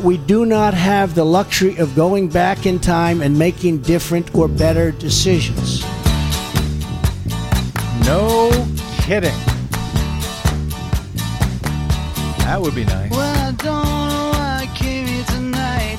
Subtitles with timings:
[0.00, 4.48] we do not have the luxury of going back in time and making different or
[4.48, 5.82] better decisions.
[8.04, 8.50] No
[8.98, 9.34] kidding.
[12.44, 13.10] That would be nice.
[13.10, 15.98] Well, I don't know why I came here tonight.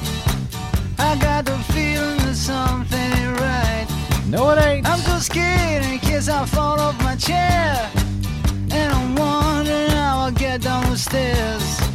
[1.00, 3.88] I got the feeling that something ain't right.
[4.28, 4.88] No, it ain't.
[4.88, 7.90] I'm so scared in case I fall off my chair.
[8.72, 11.95] And I'm wondering how I'll get down the stairs.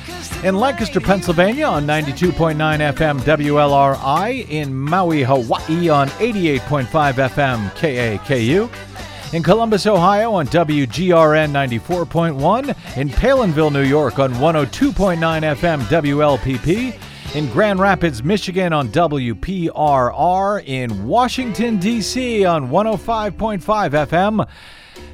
[0.43, 4.49] In Lancaster, Pennsylvania on 92.9 FM WLRI.
[4.49, 6.87] In Maui, Hawaii on 88.5
[7.29, 9.33] FM KAKU.
[9.35, 12.97] In Columbus, Ohio on WGRN 94.1.
[12.97, 17.35] In Palenville, New York on 102.9 FM WLPP.
[17.35, 20.63] In Grand Rapids, Michigan on WPRR.
[20.65, 22.45] In Washington, D.C.
[22.45, 23.59] on 105.5
[24.07, 24.49] FM.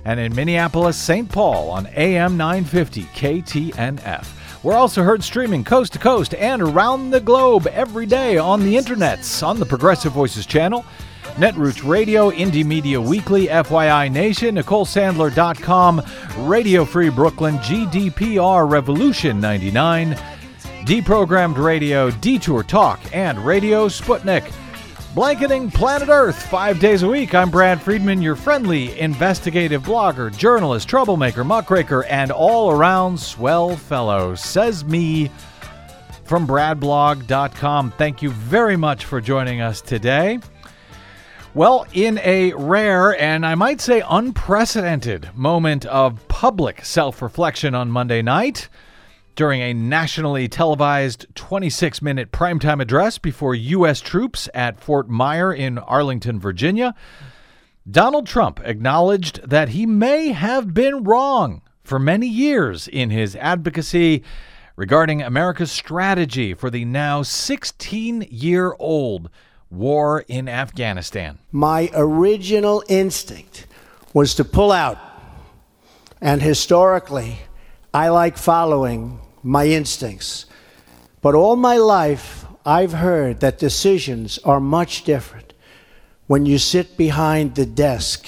[0.05, 1.29] And in Minneapolis, St.
[1.29, 4.36] Paul on AM 950 KTNF.
[4.63, 8.75] We're also heard streaming coast to coast and around the globe every day on the
[8.75, 10.83] internets on the Progressive Voices channel,
[11.35, 16.01] Netroots Radio, Indie Media Weekly, FYI Nation, NicoleSandler.com,
[16.39, 20.15] Radio Free Brooklyn, GDPR Revolution 99,
[20.85, 24.51] Deprogrammed Radio, Detour Talk, and Radio Sputnik.
[25.13, 27.33] Blanketing planet Earth five days a week.
[27.33, 34.35] I'm Brad Friedman, your friendly investigative blogger, journalist, troublemaker, muckraker, and all around swell fellow.
[34.35, 35.31] Says me
[36.23, 37.91] from bradblog.com.
[37.97, 40.39] Thank you very much for joining us today.
[41.55, 47.89] Well, in a rare and I might say unprecedented moment of public self reflection on
[47.89, 48.69] Monday night,
[49.37, 54.01] during a nationally televised 26 minute primetime address before U.S.
[54.01, 56.95] troops at Fort Myer in Arlington, Virginia,
[57.89, 64.23] Donald Trump acknowledged that he may have been wrong for many years in his advocacy
[64.75, 69.29] regarding America's strategy for the now 16 year old
[69.69, 71.37] war in Afghanistan.
[71.51, 73.67] My original instinct
[74.15, 74.97] was to pull out.
[76.19, 77.37] And historically,
[77.93, 80.45] I like following my instincts.
[81.21, 85.53] But all my life, I've heard that decisions are much different
[86.27, 88.27] when you sit behind the desk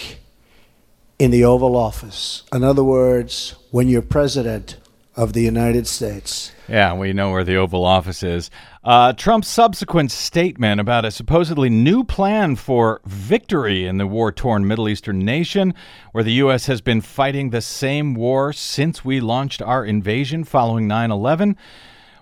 [1.17, 2.43] in the Oval Office.
[2.53, 4.77] In other words, when you're president
[5.15, 6.53] of the United States.
[6.69, 8.49] Yeah, we know where the Oval Office is.
[8.81, 14.65] Uh, Trump's subsequent statement about a supposedly new plan for victory in the war torn
[14.65, 15.73] Middle Eastern nation,
[16.13, 16.67] where the U.S.
[16.67, 21.57] has been fighting the same war since we launched our invasion following 9 11,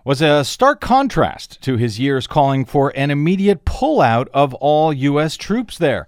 [0.03, 5.37] was a stark contrast to his years calling for an immediate pullout of all U.S.
[5.37, 6.07] troops there.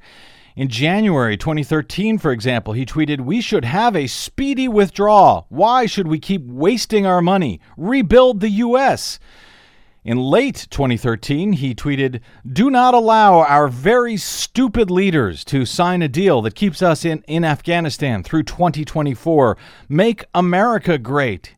[0.56, 5.46] In January 2013, for example, he tweeted, We should have a speedy withdrawal.
[5.50, 7.62] Why should we keep wasting our money?
[7.78, 9.20] Rebuild the U.S.
[10.04, 16.08] In late 2013, he tweeted, Do not allow our very stupid leaders to sign a
[16.08, 19.58] deal that keeps us in, in Afghanistan through 2024.
[19.90, 21.56] Make America great.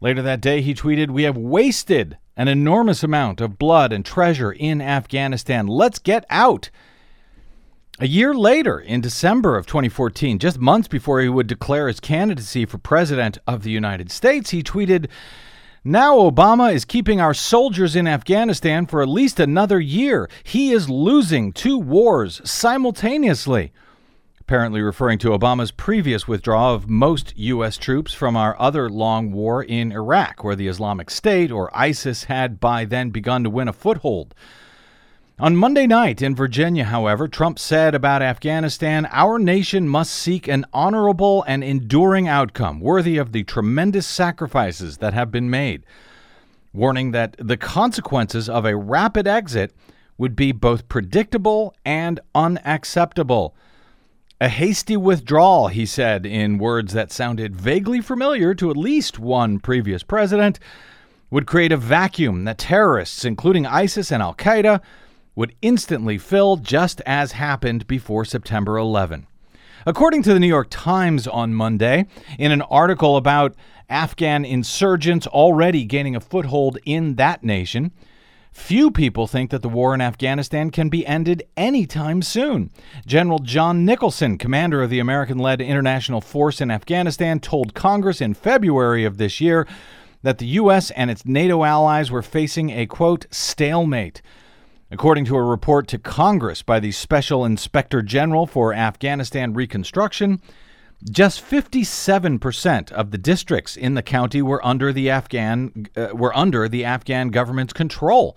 [0.00, 4.50] Later that day, he tweeted, We have wasted an enormous amount of blood and treasure
[4.50, 5.68] in Afghanistan.
[5.68, 6.70] Let's get out.
[8.00, 12.64] A year later, in December of 2014, just months before he would declare his candidacy
[12.66, 15.08] for president of the United States, he tweeted,
[15.84, 20.30] Now Obama is keeping our soldiers in Afghanistan for at least another year.
[20.44, 23.72] He is losing two wars simultaneously.
[24.40, 27.76] Apparently, referring to Obama's previous withdrawal of most U.S.
[27.78, 32.60] troops from our other long war in Iraq, where the Islamic State or ISIS had
[32.60, 34.36] by then begun to win a foothold.
[35.42, 40.64] On Monday night in Virginia, however, Trump said about Afghanistan, our nation must seek an
[40.72, 45.84] honorable and enduring outcome worthy of the tremendous sacrifices that have been made,
[46.72, 49.74] warning that the consequences of a rapid exit
[50.16, 53.56] would be both predictable and unacceptable.
[54.40, 59.58] A hasty withdrawal, he said, in words that sounded vaguely familiar to at least one
[59.58, 60.60] previous president,
[61.30, 64.80] would create a vacuum that terrorists, including ISIS and Al Qaeda,
[65.34, 69.26] would instantly fill, just as happened before September 11.
[69.86, 72.06] According to the New York Times on Monday,
[72.38, 73.54] in an article about
[73.88, 77.92] Afghan insurgents already gaining a foothold in that nation,
[78.52, 82.70] Few people think that the war in Afghanistan can be ended anytime soon.
[83.06, 88.34] General John Nicholson, commander of the American led international force in Afghanistan, told Congress in
[88.34, 89.66] February of this year
[90.22, 90.90] that the U.S.
[90.90, 94.20] and its NATO allies were facing a quote, stalemate.
[94.92, 100.38] According to a report to Congress by the Special Inspector General for Afghanistan Reconstruction,
[101.10, 106.68] just 57% of the districts in the county were under the Afghan uh, were under
[106.68, 108.36] the Afghan government's control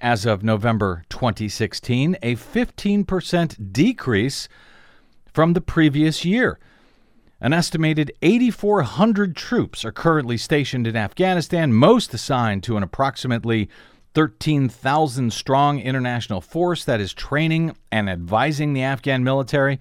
[0.00, 4.48] as of November 2016, a 15% decrease
[5.32, 6.58] from the previous year.
[7.40, 13.68] An estimated 8,400 troops are currently stationed in Afghanistan, most assigned to an approximately
[14.14, 19.80] 13,000 strong international force that is training and advising the Afghan military.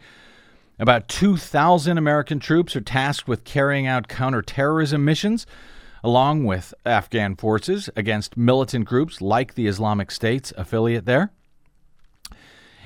[0.80, 5.46] About 2,000 American troops are tasked with carrying out counterterrorism missions,
[6.04, 11.32] along with Afghan forces against militant groups like the Islamic State's affiliate there.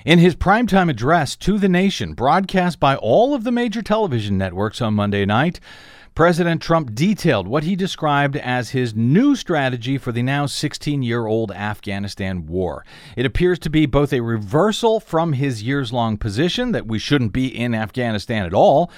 [0.06, 4.82] In his primetime address to the nation, broadcast by all of the major television networks
[4.82, 5.60] on Monday night,
[6.18, 11.28] President Trump detailed what he described as his new strategy for the now 16 year
[11.28, 12.84] old Afghanistan war.
[13.16, 17.34] It appears to be both a reversal from his years long position that we shouldn't
[17.34, 18.92] be in Afghanistan at all,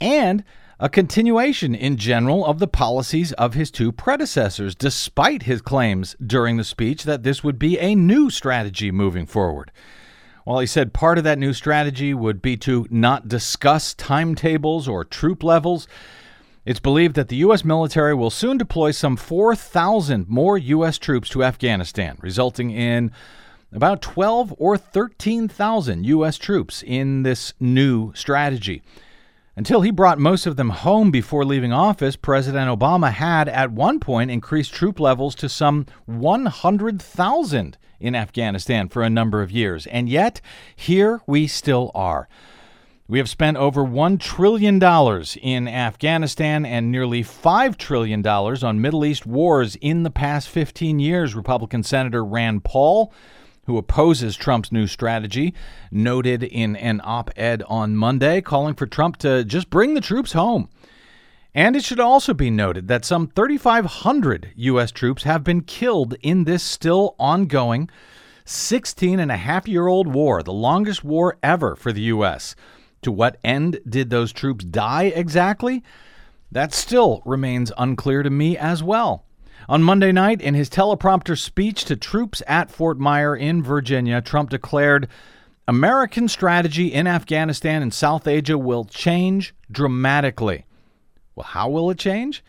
[0.00, 0.44] and
[0.78, 6.56] a continuation in general of the policies of his two predecessors, despite his claims during
[6.56, 9.72] the speech that this would be a new strategy moving forward.
[10.44, 15.04] While he said part of that new strategy would be to not discuss timetables or
[15.04, 15.88] troop levels,
[16.64, 17.64] it's believed that the U.S.
[17.64, 20.98] military will soon deploy some 4,000 more U.S.
[20.98, 23.12] troops to Afghanistan, resulting in
[23.72, 26.38] about 12 or 13,000 U.S.
[26.38, 28.82] troops in this new strategy.
[29.56, 34.00] Until he brought most of them home before leaving office, President Obama had at one
[34.00, 39.86] point increased troop levels to some 100,000 in Afghanistan for a number of years.
[39.86, 40.40] And yet,
[40.74, 42.28] here we still are.
[43.06, 44.82] We have spent over $1 trillion
[45.42, 51.34] in Afghanistan and nearly $5 trillion on Middle East wars in the past 15 years,
[51.34, 53.12] Republican Senator Rand Paul,
[53.66, 55.52] who opposes Trump's new strategy,
[55.90, 60.32] noted in an op ed on Monday, calling for Trump to just bring the troops
[60.32, 60.70] home.
[61.54, 64.90] And it should also be noted that some 3,500 U.S.
[64.90, 67.90] troops have been killed in this still ongoing
[68.46, 72.56] 16 and a half year old war, the longest war ever for the U.S.
[73.04, 75.82] To what end did those troops die exactly?
[76.50, 79.24] That still remains unclear to me as well.
[79.68, 84.48] On Monday night, in his teleprompter speech to troops at Fort Myer in Virginia, Trump
[84.48, 85.08] declared
[85.68, 90.64] American strategy in Afghanistan and South Asia will change dramatically.
[91.34, 92.42] Well, how will it change?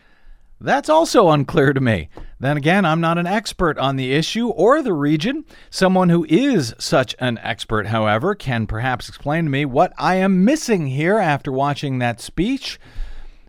[0.60, 2.08] That's also unclear to me.
[2.40, 5.44] Then again, I'm not an expert on the issue or the region.
[5.70, 10.44] Someone who is such an expert, however, can perhaps explain to me what I am
[10.44, 12.78] missing here after watching that speech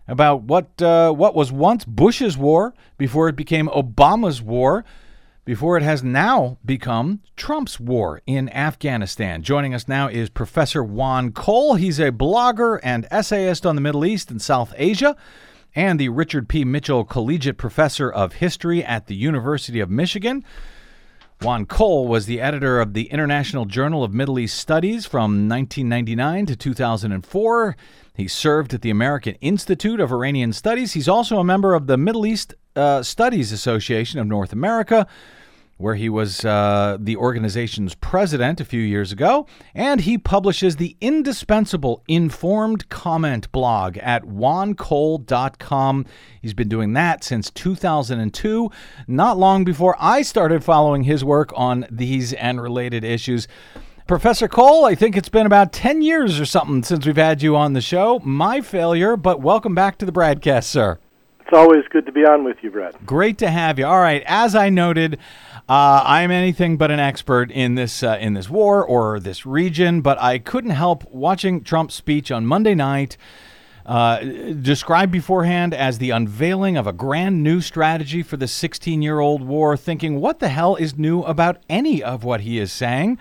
[0.08, 4.86] about what uh, what was once Bush's war before it became Obama's war
[5.44, 9.44] before it has now become Trump's war in Afghanistan.
[9.44, 11.76] Joining us now is Professor Juan Cole.
[11.76, 15.16] He's a blogger and essayist on the Middle East and South Asia
[15.76, 16.66] and the Richard P.
[16.66, 20.44] Mitchell Collegiate Professor of History at the University of Michigan.
[21.42, 26.48] Juan Cole was the editor of the International Journal of Middle East Studies from 1999
[26.48, 27.78] to 2004.
[28.16, 30.94] He served at the American Institute of Iranian Studies.
[30.94, 35.06] He's also a member of the Middle East uh, Studies Association of North America,
[35.78, 40.98] where he was uh, the organization's president a few years ago, and he publishes the
[41.00, 46.06] indispensable Informed Comment blog at juancole.com.
[46.42, 48.72] He's been doing that since 2002,
[49.08, 53.48] not long before I started following his work on these and related issues.
[54.08, 57.58] Professor Cole, I think it's been about 10 years or something since we've had you
[57.58, 58.20] on the show.
[58.24, 60.98] My failure, but welcome back to the BradCast, sir.
[61.48, 62.94] It's always good to be on with you, Brad.
[63.06, 63.86] Great to have you.
[63.86, 65.18] All right, as I noted,
[65.70, 70.02] uh, I'm anything but an expert in this uh, in this war or this region,
[70.02, 73.16] but I couldn't help watching Trump's speech on Monday night.
[73.86, 79.22] Uh, described beforehand as the unveiling of a grand new strategy for the 16 year
[79.22, 83.18] old war, thinking, what the hell is new about any of what he is saying?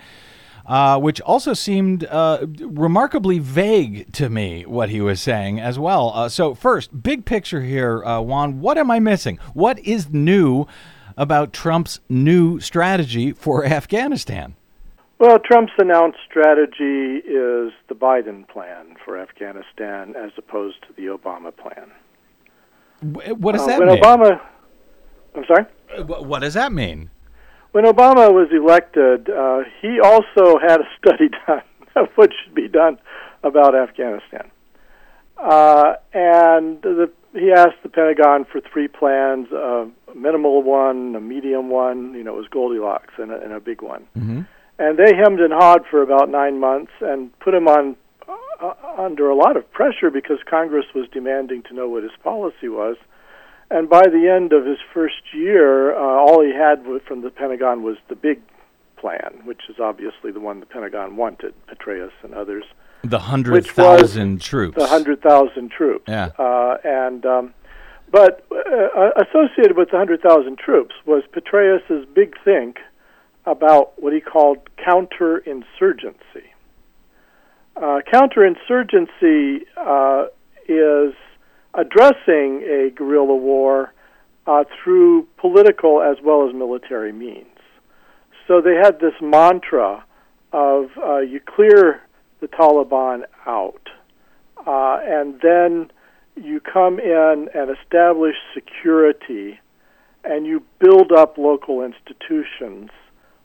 [0.67, 6.11] Uh, which also seemed uh, remarkably vague to me, what he was saying as well.
[6.13, 9.37] Uh, so, first, big picture here, uh, Juan, what am I missing?
[9.53, 10.65] What is new
[11.15, 14.57] about Trump's new strategy for Afghanistan?
[15.19, 21.55] Well, Trump's announced strategy is the Biden plan for Afghanistan as opposed to the Obama
[21.55, 21.91] plan.
[23.39, 24.03] What does Uh, that when mean?
[24.03, 24.41] Obama,
[25.33, 25.65] I'm sorry.
[26.03, 27.09] What does that mean?
[27.71, 31.61] When Obama was elected, uh, he also had a study done
[31.95, 32.97] of what should be done
[33.43, 34.49] about Afghanistan.
[35.37, 41.69] Uh, and the, he asked the Pentagon for three plans: a minimal one, a medium
[41.69, 42.13] one.
[42.13, 44.07] You know, it was Goldilocks, and a, and a big one.
[44.17, 44.41] Mm-hmm.
[44.79, 47.95] And they hemmed and hawed for about nine months and put him on
[48.61, 52.67] uh, under a lot of pressure because Congress was demanding to know what his policy
[52.67, 52.97] was.
[53.69, 57.83] And by the end of his first year, uh, all he had from the Pentagon
[57.83, 58.41] was the big
[58.95, 62.63] plan, which is obviously the one the Pentagon wanted, Petraeus and others.
[63.03, 64.77] The hundred thousand troops.
[64.77, 66.05] The hundred thousand troops.
[66.07, 66.31] Yeah.
[66.39, 67.53] Uh, and um,
[68.11, 72.77] but uh, associated with the hundred thousand troops was Petraeus's big think
[73.45, 76.47] about what he called counterinsurgency.
[77.75, 80.25] Uh, counterinsurgency uh,
[80.67, 81.13] is
[81.77, 83.93] addressing a guerrilla war
[84.47, 87.45] uh, through political as well as military means.
[88.47, 90.03] So they had this mantra
[90.53, 92.01] of uh, you clear
[92.39, 93.89] the Taliban out,
[94.65, 95.91] uh, and then
[96.35, 99.59] you come in and establish security,
[100.23, 102.89] and you build up local institutions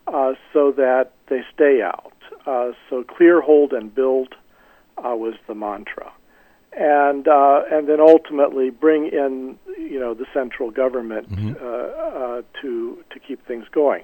[0.07, 2.13] uh, so that they stay out.
[2.47, 4.35] Uh, so clear, hold, and build
[4.99, 6.13] uh, was the mantra,
[6.77, 11.61] and uh, and then ultimately bring in you know the central government Mhm.
[11.61, 14.03] uh, uh, to to keep things going.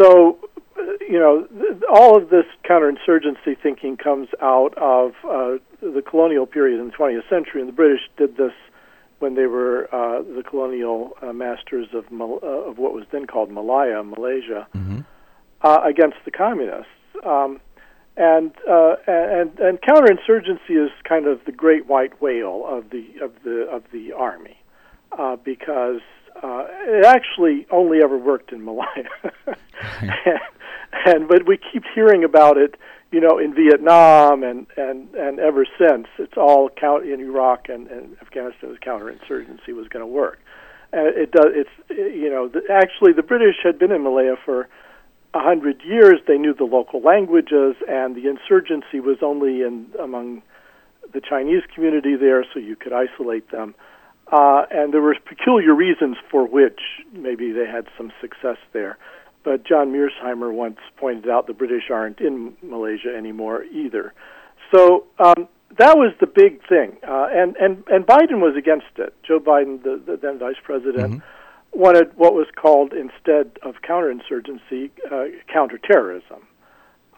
[0.00, 0.38] So
[0.78, 6.46] uh, you know th- all of this counterinsurgency thinking comes out of uh, the colonial
[6.46, 8.52] period in the 20th century, and the British did this
[9.18, 13.26] when they were uh, the colonial uh, masters of Mal- uh, of what was then
[13.26, 15.00] called Malaya, Malaysia Mm-hmm.
[15.62, 16.86] uh, against the communists.
[17.26, 17.58] Um,
[18.18, 23.32] and, uh, and and counterinsurgency is kind of the great white whale of the of
[23.44, 24.58] the of the army,
[25.16, 26.00] uh, because
[26.42, 29.08] uh, it actually only ever worked in Malaya,
[29.46, 30.10] and,
[31.06, 32.74] and but we keep hearing about it,
[33.12, 37.86] you know, in Vietnam and and and ever since it's all count in Iraq and,
[37.86, 38.76] and Afghanistan.
[38.84, 40.40] Counterinsurgency was going to work,
[40.92, 41.52] and it does.
[41.54, 44.68] It's you know, the, actually the British had been in Malaya for
[45.38, 46.20] a hundred years.
[46.26, 50.42] They knew the local languages, and the insurgency was only in among
[51.12, 53.74] the Chinese community there, so you could isolate them.
[54.30, 56.80] Uh, and there were peculiar reasons for which
[57.12, 58.98] maybe they had some success there.
[59.42, 64.12] But John Mearsheimer once pointed out the British aren't in Malaysia anymore either.
[64.74, 69.14] So um, that was the big thing, uh, and and and Biden was against it.
[69.26, 71.22] Joe Biden, the, the then vice president,
[71.72, 76.46] wanted what was called instead of counterinsurgency, uh, counterterrorism,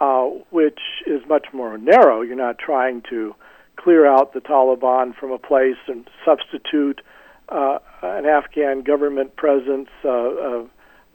[0.00, 2.22] uh, which is much more narrow.
[2.22, 3.34] You're not trying to
[3.76, 7.00] clear out the Taliban from a place and substitute
[7.48, 9.88] uh, an Afghan government presence.
[10.04, 10.64] Uh, uh,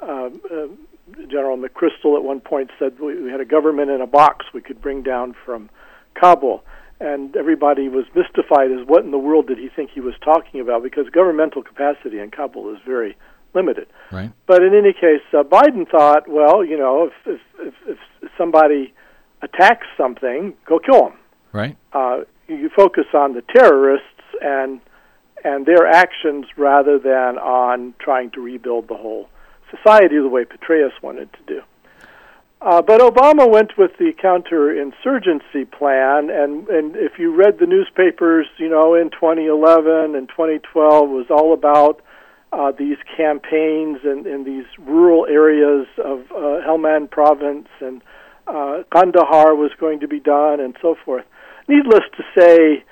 [0.02, 0.68] uh, uh,
[1.30, 4.82] General McChrystal at one point said we had a government in a box we could
[4.82, 5.70] bring down from
[6.16, 6.64] Kabul.
[7.00, 10.62] And everybody was mystified as what in the world did he think he was talking
[10.62, 13.18] about because governmental capacity in Kabul is very
[13.54, 13.88] limited.
[14.12, 14.32] Right.
[14.48, 18.94] But in any case, uh, Biden thought, well, you know, if, if, if, if somebody
[19.42, 21.18] attacks something, go kill them.
[21.52, 21.78] Right.
[21.94, 24.06] Uh, you focus on the terrorists
[24.42, 24.80] and
[25.44, 29.30] and their actions rather than on trying to rebuild the whole
[29.70, 31.62] society the way Petraeus wanted to do.
[32.66, 38.48] Uh, but Obama went with the counterinsurgency plan, and, and if you read the newspapers,
[38.58, 42.02] you know, in 2011 and 2012 was all about
[42.52, 48.02] uh, these campaigns in, in these rural areas of uh, Helmand province, and
[48.48, 51.26] uh, Kandahar was going to be done, and so forth.
[51.68, 52.84] Needless to say,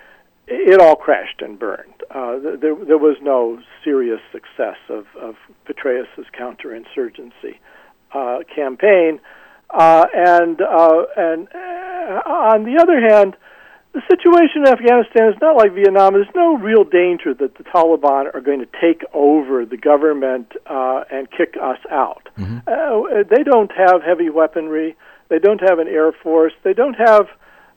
[0.45, 2.03] it all crashed and burned.
[2.11, 5.33] Uh, there, there was no serious success of, of
[5.65, 7.57] Petraeus's counterinsurgency
[8.13, 9.19] uh, campaign.
[9.73, 13.35] Uh, and uh, and uh, on the other hand,
[13.93, 16.13] the situation in Afghanistan is not like Vietnam.
[16.13, 21.03] There's no real danger that the Taliban are going to take over the government uh,
[21.11, 22.29] and kick us out.
[22.67, 24.95] Uh, they don't have heavy weaponry.
[25.29, 26.53] They don't have an air force.
[26.63, 27.27] They don't have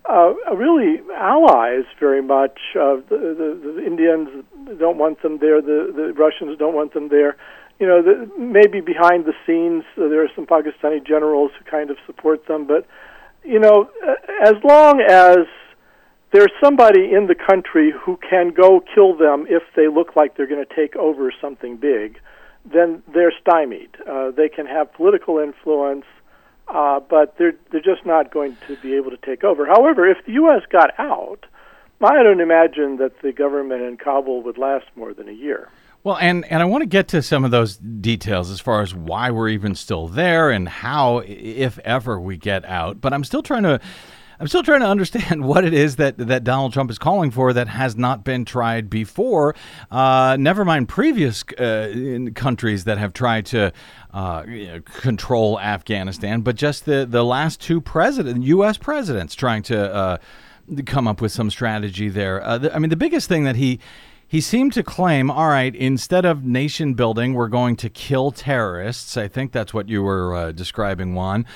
[0.09, 2.59] uh, really allies very much.
[2.75, 4.29] Uh, the, the, the Indians
[4.79, 5.61] don't want them there.
[5.61, 7.37] The, the Russians don't want them there.
[7.79, 11.91] You know, the, maybe behind the scenes uh, there are some Pakistani generals who kind
[11.91, 12.87] of support them, but
[13.45, 13.89] you know,
[14.43, 15.47] as long as
[16.33, 20.49] there's somebody in the country who can go kill them if they look like they're
[20.49, 22.19] going to take over something big,
[22.65, 23.91] then they're stymied.
[24.07, 26.05] Uh, they can have political influence,
[26.69, 29.67] uh, but they're they're just not going to be able to take over.
[29.67, 30.63] However, if the U.S.
[30.71, 31.47] got out,
[32.03, 35.69] I don't imagine that the government in Kabul would last more than a year.
[36.07, 38.95] Well, and, and I want to get to some of those details as far as
[38.95, 43.01] why we're even still there and how, if ever, we get out.
[43.01, 43.81] But I'm still trying to.
[44.39, 47.53] I'm still trying to understand what it is that, that Donald Trump is calling for
[47.55, 49.57] that has not been tried before.
[49.91, 53.73] Uh, never mind previous uh, countries that have tried to
[54.13, 54.45] uh,
[54.85, 58.77] control Afghanistan, but just the, the last two president, U.S.
[58.77, 60.19] presidents trying to uh,
[60.85, 62.47] come up with some strategy there.
[62.47, 63.81] Uh, I mean, the biggest thing that he
[64.29, 69.17] he seemed to claim, all right, instead of nation building, we're going to kill terrorists.
[69.17, 71.47] I think that's what you were uh, describing, Juan.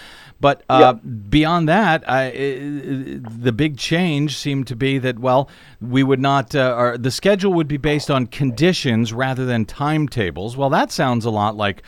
[0.41, 5.51] But uh, beyond that, I, the big change seemed to be that, well,
[5.81, 10.57] we would not, uh, our, the schedule would be based on conditions rather than timetables.
[10.57, 11.83] Well, that sounds a lot like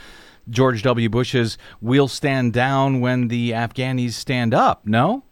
[0.50, 1.08] George W.
[1.08, 5.22] Bush's we'll stand down when the Afghanis stand up, no?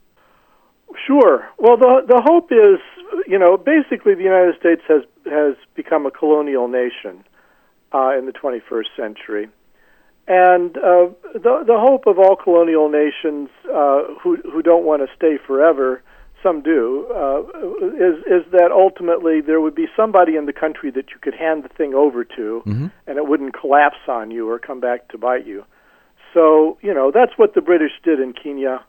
[1.07, 1.49] Sure.
[1.59, 2.79] Well, the, the hope is
[3.27, 7.25] you know, basically, the United States has has become a colonial nation
[7.93, 9.49] uh, in the 21st century,
[10.29, 15.09] and uh, the the hope of all colonial nations uh, who who don't want to
[15.17, 16.03] stay forever,
[16.43, 17.41] some do, uh,
[17.97, 21.65] is is that ultimately there would be somebody in the country that you could hand
[21.65, 22.87] the thing over to, mm-hmm.
[23.07, 25.65] and it wouldn't collapse on you or come back to bite you.
[26.33, 28.85] So you know that's what the British did in Kenya,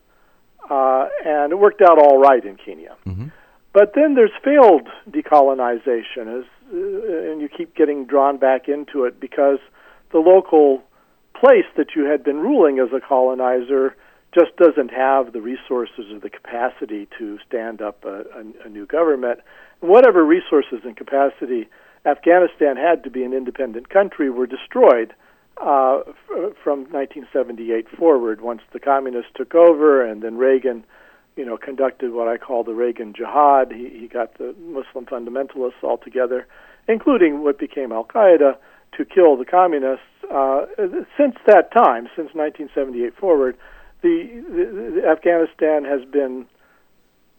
[0.70, 2.96] uh, and it worked out all right in Kenya.
[3.06, 3.28] Mm-hmm.
[3.74, 9.20] But then there's failed decolonization, as, uh, and you keep getting drawn back into it
[9.20, 9.60] because
[10.12, 10.84] the local
[11.34, 13.96] place that you had been ruling as a colonizer
[14.38, 18.86] just doesn't have the resources or the capacity to stand up a, a, a new
[18.86, 19.40] government.
[19.80, 21.70] Whatever resources and capacity
[22.06, 25.14] Afghanistan had to be an independent country were destroyed
[25.58, 26.02] uh,
[26.64, 30.84] from 1978 forward once the communists took over and then Reagan
[31.36, 33.72] you know, conducted what I call the Reagan Jihad.
[33.72, 36.48] He, he got the Muslim fundamentalists all together,
[36.88, 38.58] including what became Al Qaeda,
[38.98, 40.06] to kill the communists.
[40.30, 40.66] Uh,
[41.18, 43.58] since that time, since 1978 forward,
[44.02, 46.46] the, the, the Afghanistan has been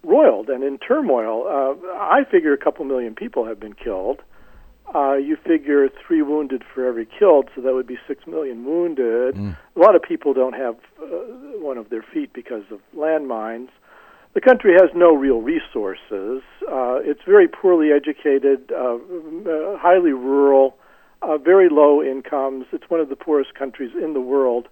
[0.04, 1.44] roiled and in turmoil.
[1.46, 4.20] Uh, I figure a couple million people have been killed.
[4.94, 9.36] Uh, you figure three wounded for every killed, so that would be six million wounded.
[9.36, 9.56] Mm.
[9.74, 11.06] A lot of people don't have uh,
[11.60, 13.68] one of their feet because of landmines.
[14.34, 16.42] The country has no real resources.
[16.66, 20.76] Uh, it's very poorly educated, uh, uh, highly rural,
[21.20, 22.64] uh, very low incomes.
[22.72, 24.68] It's one of the poorest countries in the world.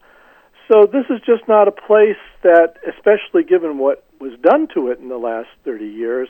[0.71, 4.99] So this is just not a place that, especially given what was done to it
[4.99, 6.29] in the last 30 years,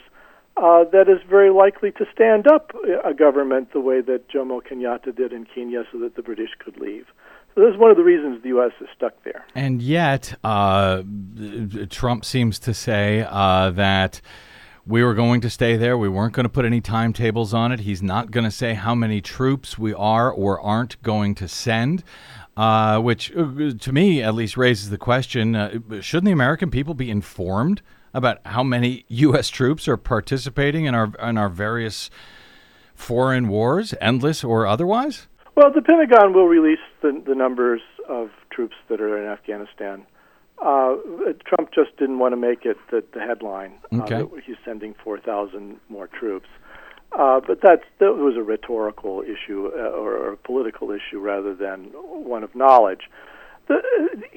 [0.56, 2.72] uh, that is very likely to stand up
[3.04, 6.78] a government the way that Jomo Kenyatta did in Kenya so that the British could
[6.78, 7.06] leave.
[7.54, 8.72] So this is one of the reasons the U.S.
[8.80, 9.44] is stuck there.
[9.54, 11.02] And yet, uh,
[11.88, 14.20] Trump seems to say uh, that
[14.86, 15.98] we were going to stay there.
[15.98, 17.80] We weren't going to put any timetables on it.
[17.80, 22.04] He's not going to say how many troops we are or aren't going to send.
[22.56, 26.94] Uh, which, uh, to me, at least, raises the question: uh, Shouldn't the American people
[26.94, 27.80] be informed
[28.12, 29.48] about how many U.S.
[29.48, 32.10] troops are participating in our in our various
[32.94, 35.28] foreign wars, endless or otherwise?
[35.54, 40.06] Well, the Pentagon will release the, the numbers of troops that are in Afghanistan.
[40.58, 40.96] Uh,
[41.46, 45.80] Trump just didn't want to make it the, the headline uh, that he's sending 4,000
[45.88, 46.48] more troops.
[47.12, 51.84] Uh, but that's, that was a rhetorical issue uh, or a political issue rather than
[51.94, 53.10] one of knowledge.
[53.66, 53.78] The,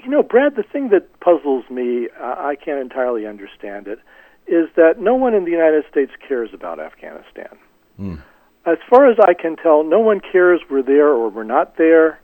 [0.01, 3.99] you know, Brad, the thing that puzzles me, uh, I can't entirely understand it,
[4.47, 7.57] is that no one in the United States cares about Afghanistan.
[7.99, 8.21] Mm
[8.65, 12.19] as far as I can tell, no one cares we're there or we're not there.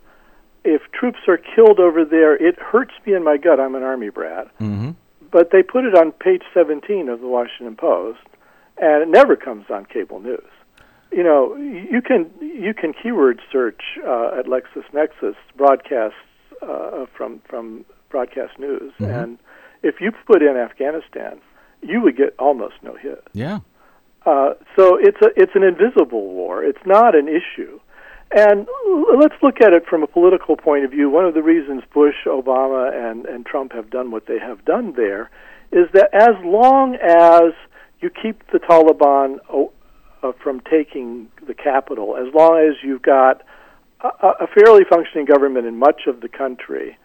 [0.63, 3.60] If troops are killed over there, it hurts me in my gut.
[3.60, 4.47] I'm an Army brat.
[4.60, 4.91] Mm-hmm.
[5.32, 8.19] But they put it on page 17 of the Washington Post,
[8.78, 10.47] and it never comes on cable news.
[11.12, 16.17] You know, you can you can keyword search uh, at LexisNexis broadcasts
[16.62, 19.06] uh, from from broadcast news, mm-hmm.
[19.06, 19.39] and
[19.82, 21.39] if you put in Afghanistan,
[21.82, 23.23] you would get almost no hit.
[23.34, 23.60] Yeah.
[24.25, 26.63] Uh, so it's a it's an invisible war.
[26.63, 27.79] It's not an issue.
[28.32, 28.67] And
[29.17, 31.10] let's look at it from a political point of view.
[31.10, 34.93] One of the reasons Bush, Obama, and, and Trump have done what they have done
[34.95, 35.32] there
[35.71, 37.53] is that as long as
[38.01, 39.39] you keep the Taliban
[40.21, 43.41] uh, from taking the capital, as long as you've got
[44.01, 46.97] a, a fairly functioning government in much of the country,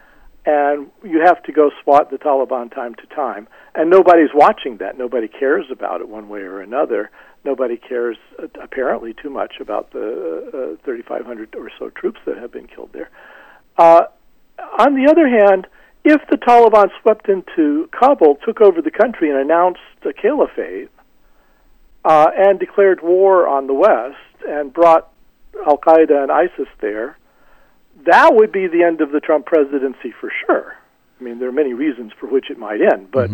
[0.46, 3.48] and you have to go swat the Taliban time to time.
[3.74, 4.98] And nobody's watching that.
[4.98, 7.10] Nobody cares about it one way or another.
[7.44, 12.52] Nobody cares uh, apparently too much about the uh, 3,500 or so troops that have
[12.52, 13.10] been killed there.
[13.78, 14.04] Uh,
[14.78, 15.66] on the other hand,
[16.04, 20.90] if the Taliban swept into Kabul, took over the country, and announced a caliphate,
[22.04, 25.10] uh, and declared war on the West, and brought
[25.66, 27.16] Al Qaeda and ISIS there,
[28.06, 30.76] that would be the end of the Trump presidency for sure.
[31.20, 33.30] I mean, there are many reasons for which it might end, but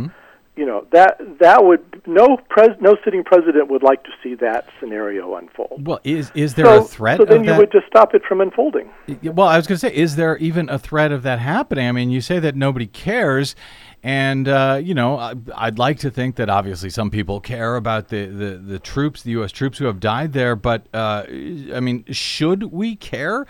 [0.57, 4.69] you know that that would no pres no sitting president would like to see that
[4.79, 5.87] scenario unfold.
[5.87, 7.59] Well, is is there so, a threat so then you that?
[7.59, 8.91] would just stop it from unfolding.
[9.23, 11.89] Well, I was going to say, is there even a threat of that happening?
[11.89, 13.57] I mean, you say that nobody cares,
[14.03, 18.09] and uh, you know, I, I'd like to think that obviously some people care about
[18.09, 19.53] the, the, the troops, the U.S.
[19.53, 20.57] troops who have died there.
[20.57, 23.47] But uh, I mean, should we care?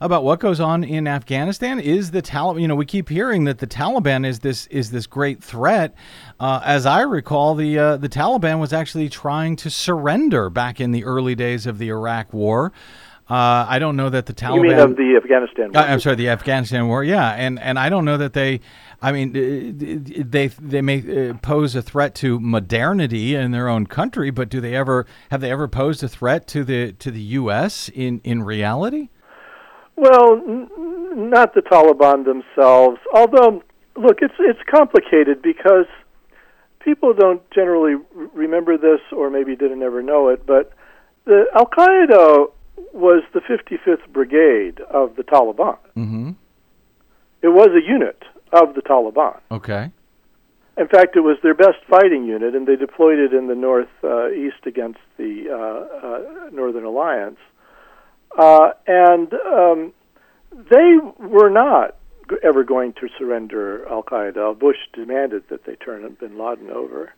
[0.00, 2.60] About what goes on in Afghanistan is the Taliban.
[2.60, 5.94] You know, we keep hearing that the Taliban is this is this great threat.
[6.38, 10.92] Uh, as I recall, the uh, the Taliban was actually trying to surrender back in
[10.92, 12.72] the early days of the Iraq War.
[13.30, 14.54] Uh, I don't know that the Taliban.
[14.54, 15.76] You mean of the Afghanistan?
[15.76, 17.04] Uh, I'm sorry, the Afghanistan war.
[17.04, 18.60] Yeah, and and I don't know that they.
[19.02, 24.30] I mean, they they may uh, pose a threat to modernity in their own country,
[24.30, 27.90] but do they ever have they ever posed a threat to the to the U.S.
[27.94, 29.10] in in reality?
[29.98, 30.68] Well, n-
[31.30, 32.98] not the Taliban themselves.
[33.12, 33.62] Although,
[33.96, 35.86] look, it's it's complicated because
[36.78, 40.46] people don't generally r- remember this, or maybe didn't ever know it.
[40.46, 40.72] But
[41.24, 42.50] the Al Qaeda
[42.92, 45.78] was the 55th Brigade of the Taliban.
[45.96, 46.30] Mm-hmm.
[47.42, 49.38] It was a unit of the Taliban.
[49.50, 49.90] Okay.
[50.76, 53.88] In fact, it was their best fighting unit, and they deployed it in the north
[54.04, 57.38] uh, east against the uh, uh, Northern Alliance.
[58.36, 59.92] Uh, and um,
[60.52, 61.96] they were not
[62.42, 64.58] ever going to surrender Al Qaeda.
[64.58, 67.12] Bush demanded that they turn Bin Laden over.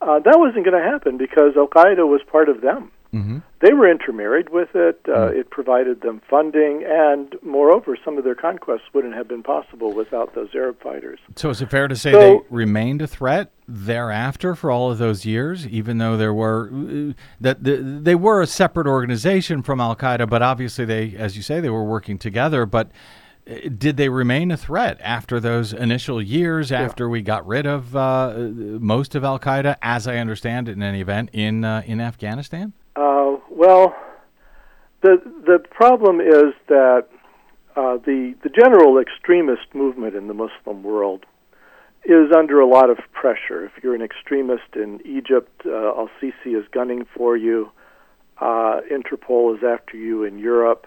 [0.00, 2.90] Uh, that wasn't going to happen because Al Qaeda was part of them.
[3.14, 3.38] Mm-hmm.
[3.60, 5.00] They were intermarried with it.
[5.06, 9.92] Uh, It provided them funding, and moreover, some of their conquests wouldn't have been possible
[9.92, 11.18] without those Arab fighters.
[11.36, 14.96] So is it fair to say So- they remained a threat thereafter for all of
[14.98, 19.80] those years, even though there were uh, that the, they were a separate organization from
[19.80, 22.64] Al Qaeda, but obviously they, as you say, they were working together.
[22.66, 22.90] But
[23.48, 26.72] uh, did they remain a threat after those initial years?
[26.72, 28.34] After we got rid of uh,
[28.94, 32.72] most of Al Qaeda, as I understand it, in any event, in uh, in Afghanistan?
[32.94, 33.94] Uh, well,
[35.00, 37.06] the the problem is that
[37.74, 41.24] uh, the the general extremist movement in the Muslim world
[42.04, 43.64] is under a lot of pressure.
[43.64, 47.70] If you're an extremist in Egypt, uh, Al Sisi is gunning for you.
[48.38, 50.86] Uh, Interpol is after you in Europe,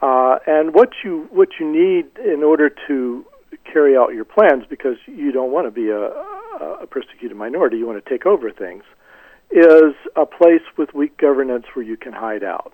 [0.00, 3.26] uh, and what you what you need in order to
[3.70, 7.76] carry out your plans, because you don't want to be a, a a persecuted minority,
[7.76, 8.84] you want to take over things
[9.50, 12.72] is a place with weak governance where you can hide out.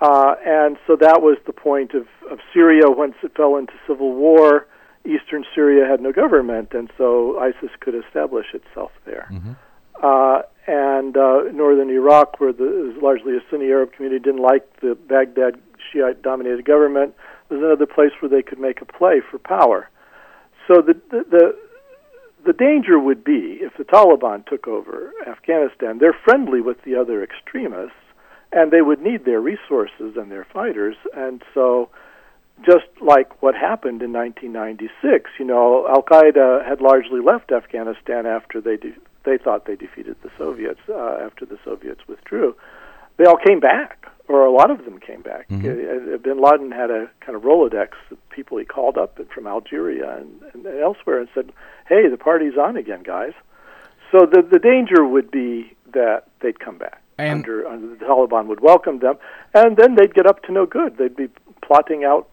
[0.00, 4.14] Uh, and so that was the point of, of Syria once it fell into civil
[4.14, 4.66] war.
[5.04, 9.28] Eastern Syria had no government, and so ISIS could establish itself there.
[10.02, 14.80] Uh, and uh, northern Iraq, where the, is largely a Sunni Arab community, didn't like
[14.80, 15.60] the Baghdad
[15.92, 17.14] Shiite dominated government,
[17.50, 19.88] was another place where they could make a play for power.
[20.68, 21.58] So the, the, the
[22.44, 27.22] the danger would be if the Taliban took over Afghanistan, they're friendly with the other
[27.22, 27.96] extremists,
[28.52, 30.96] and they would need their resources and their fighters.
[31.16, 31.88] And so,
[32.64, 38.60] just like what happened in 1996, you know, Al Qaeda had largely left Afghanistan after
[38.60, 42.54] they de- they thought they defeated the Soviets uh, after the Soviets withdrew.
[43.20, 45.44] They all came back, or a lot of them came back.
[45.50, 50.16] Uh, Bin Laden had a kind of Rolodex of people he called up from Algeria
[50.16, 51.52] and, and elsewhere and said,
[51.86, 53.34] "Hey, the party's on again, guys."
[54.10, 57.02] So the the danger would be that they'd come back.
[57.18, 59.16] And- under, under the Taliban would welcome them,
[59.52, 60.96] and then they'd get up to no good.
[60.96, 61.28] They'd be
[61.60, 62.26] plotting out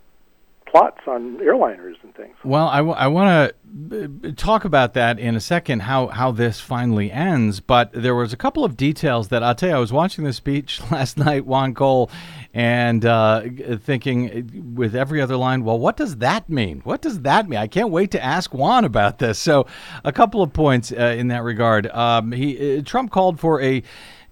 [0.70, 2.36] plots on airliners and things.
[2.44, 3.54] Well, I, w- I want
[3.90, 7.60] to talk about that in a second, how, how this finally ends.
[7.60, 9.76] But there was a couple of details that I'll tell you.
[9.76, 12.12] I was watching the speech last night, Juan Cole,
[12.54, 13.44] and uh,
[13.80, 16.82] thinking with every other line, well, what does that mean?
[16.82, 17.60] What does that mean?
[17.60, 19.40] I can't wait to ask Juan about this.
[19.40, 19.68] So,
[20.04, 21.88] a couple of points uh, in that regard.
[21.88, 23.84] Um, he uh, Trump called for a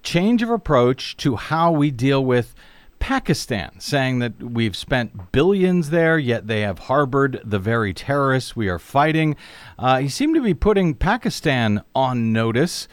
[0.03, 2.55] change of approach to how we deal with
[3.05, 8.67] Pakistan, saying that we've spent billions there, yet they have harbored the very terrorists we
[8.67, 9.35] are fighting.
[9.77, 12.87] Uh, he seemed to be putting Pakistan on notice.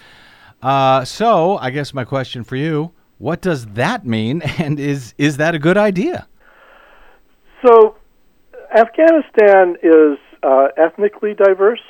[0.61, 5.39] Uh, so, I guess my question for you: What does that mean, and is is
[5.39, 6.29] that a good idea?
[7.67, 7.97] So,
[8.77, 11.85] Afghanistan is uh, ethnically diverse.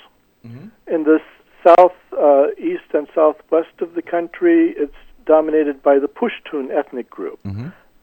[0.86, 1.18] In the
[1.66, 4.94] south, uh, east, and southwest of the country, it's
[5.26, 7.40] dominated by the Pushtun ethnic group.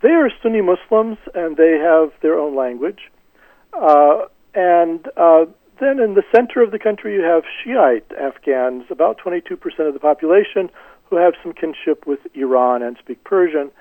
[0.01, 3.12] They are Sunni Muslims, and they have their own language.
[3.73, 5.45] Uh, and uh,
[5.79, 9.57] then in the center of the country, you have Shiite Afghans, about 22%
[9.88, 10.69] of the population,
[11.09, 13.71] who have some kinship with Iran and speak Persian.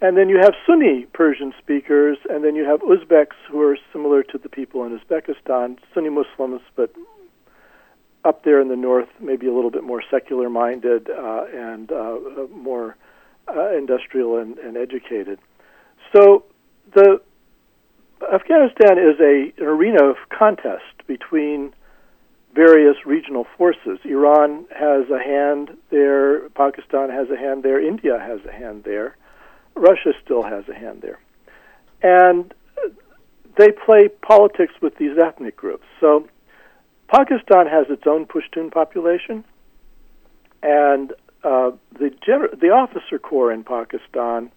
[0.00, 4.22] And then you have Sunni Persian speakers, and then you have Uzbeks who are similar
[4.24, 6.94] to the people in Uzbekistan, Sunni Muslims, but
[8.24, 12.18] up there in the north, maybe a little bit more secular minded uh, and uh,
[12.54, 12.96] more
[13.48, 15.38] uh, industrial and, and educated.
[16.16, 16.44] So
[16.94, 17.20] the
[18.32, 21.74] Afghanistan is a an arena of contest between
[22.54, 23.98] various regional forces.
[24.04, 29.14] Iran has a hand there, Pakistan has a hand there, India has a hand there,
[29.74, 31.18] Russia still has a hand there.
[32.02, 32.54] And
[33.58, 35.84] they play politics with these ethnic groups.
[36.00, 36.26] So
[37.08, 39.44] Pakistan has its own Pashtun population,
[40.62, 41.12] and
[41.44, 44.50] uh, the gener- the officer corps in Pakistan,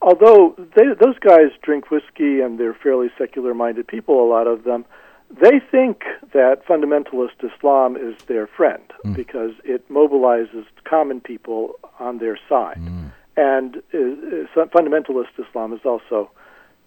[0.00, 4.84] although they, those guys drink whiskey and they're fairly secular-minded people, a lot of them,
[5.30, 9.14] they think that fundamentalist Islam is their friend mm.
[9.14, 12.78] because it mobilizes common people on their side.
[12.78, 13.12] Mm.
[13.36, 16.30] And uh, uh, fundamentalist Islam is also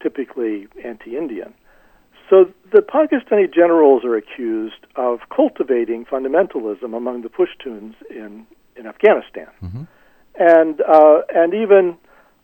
[0.01, 1.53] typically anti Indian.
[2.29, 9.47] So the Pakistani generals are accused of cultivating fundamentalism among the Pashtuns in, in Afghanistan.
[9.61, 9.83] Mm-hmm.
[10.39, 11.97] And, uh, and even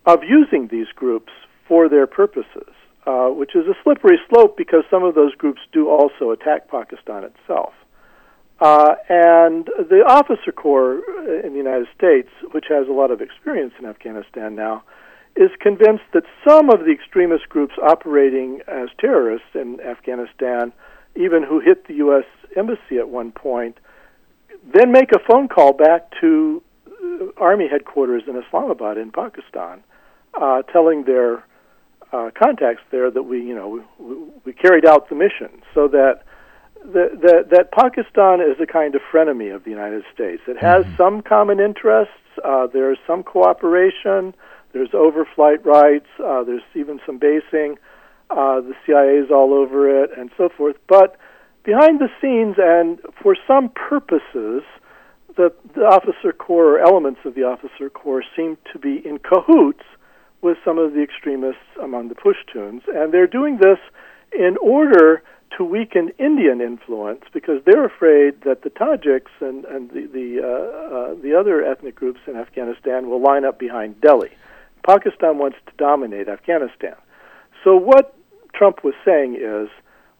[0.07, 1.31] of using these groups
[1.67, 2.73] for their purposes.
[3.05, 7.23] Uh, which is a slippery slope because some of those groups do also attack Pakistan
[7.23, 7.71] itself.
[8.59, 10.99] Uh, and the officer corps
[11.41, 14.83] in the United States, which has a lot of experience in Afghanistan now,
[15.37, 20.73] is convinced that some of the extremist groups operating as terrorists in Afghanistan,
[21.15, 22.25] even who hit the U.S.
[22.57, 23.77] embassy at one point,
[24.75, 29.81] then make a phone call back to uh, army headquarters in Islamabad in Pakistan,
[30.33, 31.43] uh, telling their
[32.11, 36.21] uh, contacts there that we, you know, we, we carried out the mission, so that
[36.93, 40.41] that Pakistan is a kind of frenemy of the United States.
[40.47, 40.95] It has mm-hmm.
[40.95, 42.13] some common interests.
[42.43, 44.33] Uh, there's some cooperation.
[44.73, 46.07] There's overflight rights.
[46.23, 47.77] Uh, there's even some basing.
[48.29, 50.75] Uh, the CIA is all over it, and so forth.
[50.87, 51.17] But
[51.63, 54.63] behind the scenes, and for some purposes,
[55.35, 59.83] the, the officer corps or elements of the officer corps seem to be in cahoots
[60.41, 63.79] with some of the extremists among the Pashtuns, and they're doing this
[64.31, 65.23] in order
[65.57, 70.95] to weaken Indian influence because they're afraid that the Tajiks and, and the the, uh,
[70.95, 74.31] uh, the other ethnic groups in Afghanistan will line up behind Delhi.
[74.85, 76.95] Pakistan wants to dominate Afghanistan.
[77.63, 78.15] So what
[78.53, 79.69] Trump was saying is,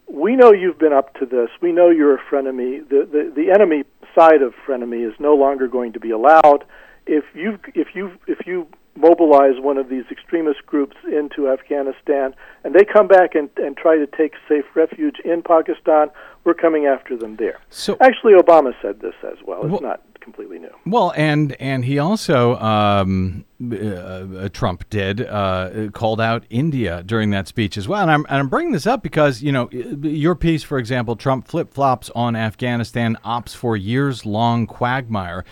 [0.08, 1.50] we know you've been up to this.
[1.62, 2.88] We know you're a frenemy.
[2.88, 3.84] The the, the enemy
[4.16, 6.64] side of frenemy is no longer going to be allowed.
[7.06, 12.34] If you if you if you mobilize one of these extremist groups into Afghanistan,
[12.64, 16.10] and they come back and, and try to take safe refuge in Pakistan,
[16.44, 17.60] we're coming after them there.
[17.70, 19.62] So actually, Obama said this as well.
[19.64, 20.74] It's well, not completely new.
[20.86, 27.30] Well, and and he also um, uh, uh, Trump did uh, called out India during
[27.32, 28.02] that speech as well.
[28.02, 31.48] And I'm and I'm bringing this up because you know your piece, for example, Trump
[31.48, 35.46] flip flops on Afghanistan opts for years long quagmire.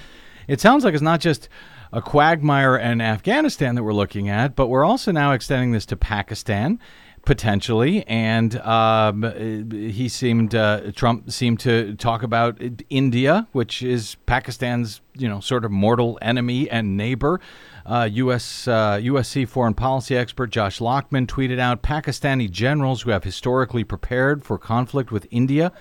[0.47, 1.49] It sounds like it's not just
[1.91, 5.97] a quagmire in Afghanistan that we're looking at, but we're also now extending this to
[5.97, 6.79] Pakistan
[7.25, 8.05] potentially.
[8.07, 9.23] And um,
[9.71, 15.65] he seemed uh, Trump seemed to talk about India, which is Pakistan's you know sort
[15.65, 17.41] of mortal enemy and neighbor.
[17.85, 18.67] Uh, U.S.
[18.67, 24.43] Uh, USC foreign policy expert Josh Lockman tweeted out Pakistani generals who have historically prepared
[24.43, 25.71] for conflict with India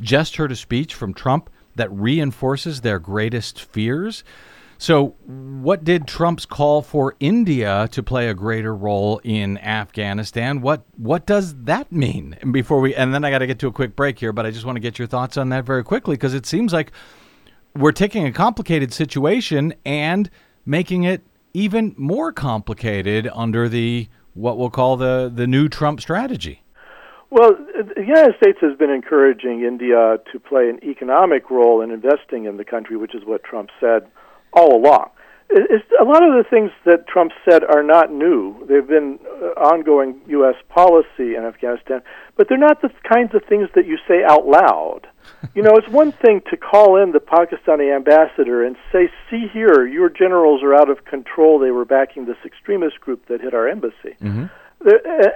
[0.00, 4.24] just heard a speech from Trump that reinforces their greatest fears.
[4.82, 10.60] So, what did Trump's call for India to play a greater role in Afghanistan?
[10.60, 12.36] What what does that mean?
[12.40, 14.44] And before we and then I got to get to a quick break here, but
[14.44, 16.90] I just want to get your thoughts on that very quickly because it seems like
[17.76, 20.28] we're taking a complicated situation and
[20.66, 21.22] making it
[21.54, 26.64] even more complicated under the what we'll call the the new Trump strategy.
[27.30, 32.46] Well, the United States has been encouraging India to play an economic role in investing
[32.46, 34.10] in the country, which is what Trump said
[34.52, 35.10] all along.
[35.54, 38.64] It's, a lot of the things that Trump said are not new.
[38.66, 40.54] They've been uh, ongoing U.S.
[40.70, 42.00] policy in Afghanistan,
[42.36, 45.06] but they're not the kinds of things that you say out loud.
[45.54, 49.86] you know, it's one thing to call in the Pakistani ambassador and say, "See here,
[49.86, 51.58] your generals are out of control.
[51.58, 54.46] They were backing this extremist group that hit our embassy," mm-hmm.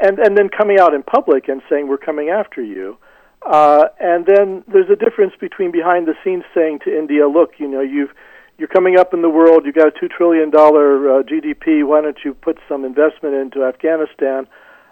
[0.03, 2.97] and and then coming out in public and saying, "We're coming after you."
[3.43, 7.69] Uh, and then there's a difference between behind the scenes saying to India, "Look, you
[7.69, 8.13] know, you've."
[8.59, 9.65] You're coming up in the world.
[9.67, 11.87] you've got a two trillion dollar uh, GDP.
[11.87, 14.47] Why don't you put some investment into Afghanistan?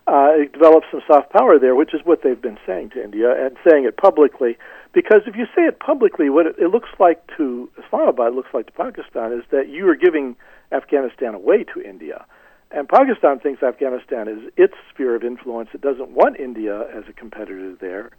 [0.07, 3.57] Uh, develop some soft power there, which is what they've been saying to India and
[3.68, 4.59] saying it publicly.
[4.92, 8.66] Because if you say it publicly, what it, it looks like to Islamabad, looks like
[8.66, 10.37] to Pakistan, is that you are giving
[10.72, 12.27] Afghanistan away to India.
[12.70, 15.70] and Pakistan thinks Afghanistan is its sphere of influence.
[15.72, 18.11] It doesn't want India as a competitor there,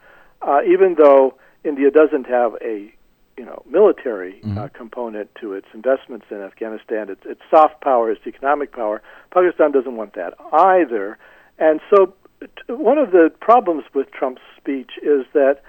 [0.41, 2.94] uh, even though India doesn't have a
[3.38, 4.74] you know military uh, Mhm.
[4.74, 7.10] component to its investments in Afghanistan.
[7.10, 9.02] It's, it's soft power, it's economic power.
[9.32, 11.17] Pakistan doesn't want that either,
[11.60, 15.60] and so t- one of the problems with Trump's speech is that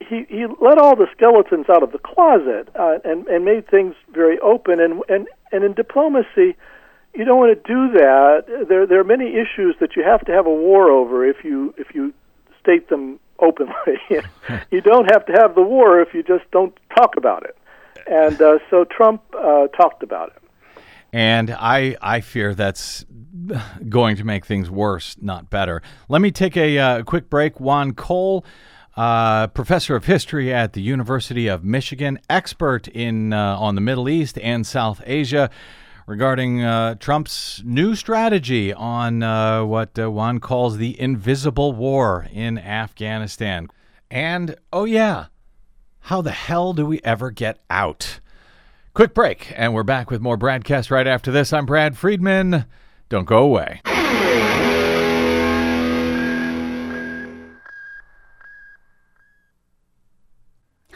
[0.00, 3.94] he he let all the skeletons out of the closet uh, and and made things
[4.12, 6.56] very open and and and in diplomacy
[7.12, 10.32] you don't want to do that there there are many issues that you have to
[10.32, 12.14] have a war over if you if you
[12.62, 13.74] state them openly
[14.70, 17.56] you don't have to have the war if you just don't talk about it
[18.06, 20.40] and uh, so Trump uh, talked about it
[21.12, 23.04] And I, I fear that's
[23.88, 25.82] going to make things worse, not better.
[26.08, 27.58] Let me take a uh, quick break.
[27.58, 28.44] Juan Cole,
[28.96, 34.08] uh, professor of history at the University of Michigan, expert in uh, on the Middle
[34.08, 35.50] East and South Asia,
[36.10, 42.58] regarding uh, Trump's new strategy on uh, what uh, Juan calls the invisible war in
[42.58, 43.68] Afghanistan.
[44.10, 45.26] And oh yeah,
[46.00, 48.18] how the hell do we ever get out?
[48.92, 51.52] Quick break, and we're back with more BradCast right after this.
[51.52, 52.64] I'm Brad Friedman.
[53.08, 53.80] Don't go away.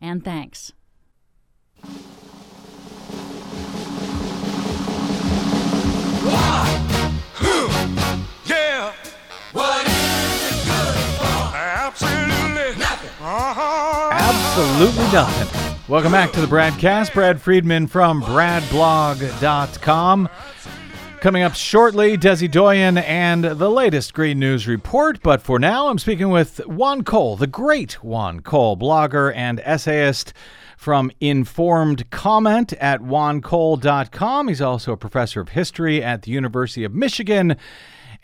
[0.00, 0.72] And thanks.
[8.46, 8.92] Yeah.
[9.52, 11.56] What is it good for?
[11.56, 13.10] Absolutely nothing.
[13.20, 14.10] Uh-huh.
[14.12, 15.48] Absolutely nothing.
[15.88, 17.12] Welcome back to the BradCast.
[17.14, 20.28] Brad Friedman from bradblog.com.
[21.20, 25.22] Coming up shortly, Desi Doyen and the latest Green News Report.
[25.22, 30.32] But for now, I'm speaking with Juan Cole, the great Juan Cole, blogger and essayist
[30.78, 34.48] from Informed Comment at juancole.com.
[34.48, 37.54] He's also a professor of history at the University of Michigan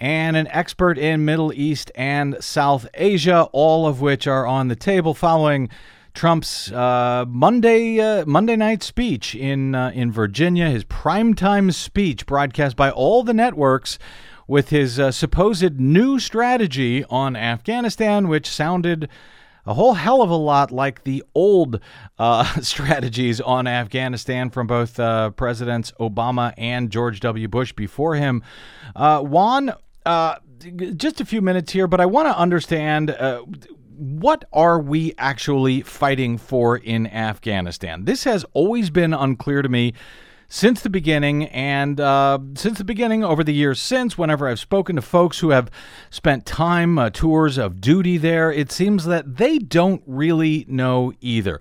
[0.00, 4.76] and an expert in Middle East and South Asia, all of which are on the
[4.76, 5.68] table following
[6.16, 12.74] Trump's uh, Monday uh, Monday night speech in uh, in Virginia, his primetime speech broadcast
[12.74, 13.98] by all the networks
[14.48, 19.10] with his uh, supposed new strategy on Afghanistan, which sounded
[19.66, 21.80] a whole hell of a lot like the old
[22.18, 27.46] uh, strategies on Afghanistan from both uh, Presidents Obama and George W.
[27.46, 28.42] Bush before him.
[28.94, 29.74] Juan,
[30.96, 33.14] just a few minutes here, but I want to understand.
[33.96, 38.04] Uh, what are we actually fighting for in Afghanistan?
[38.04, 39.94] This has always been unclear to me
[40.48, 44.94] since the beginning, and uh, since the beginning, over the years since, whenever I've spoken
[44.94, 45.70] to folks who have
[46.10, 51.60] spent time, uh, tours of duty there, it seems that they don't really know either.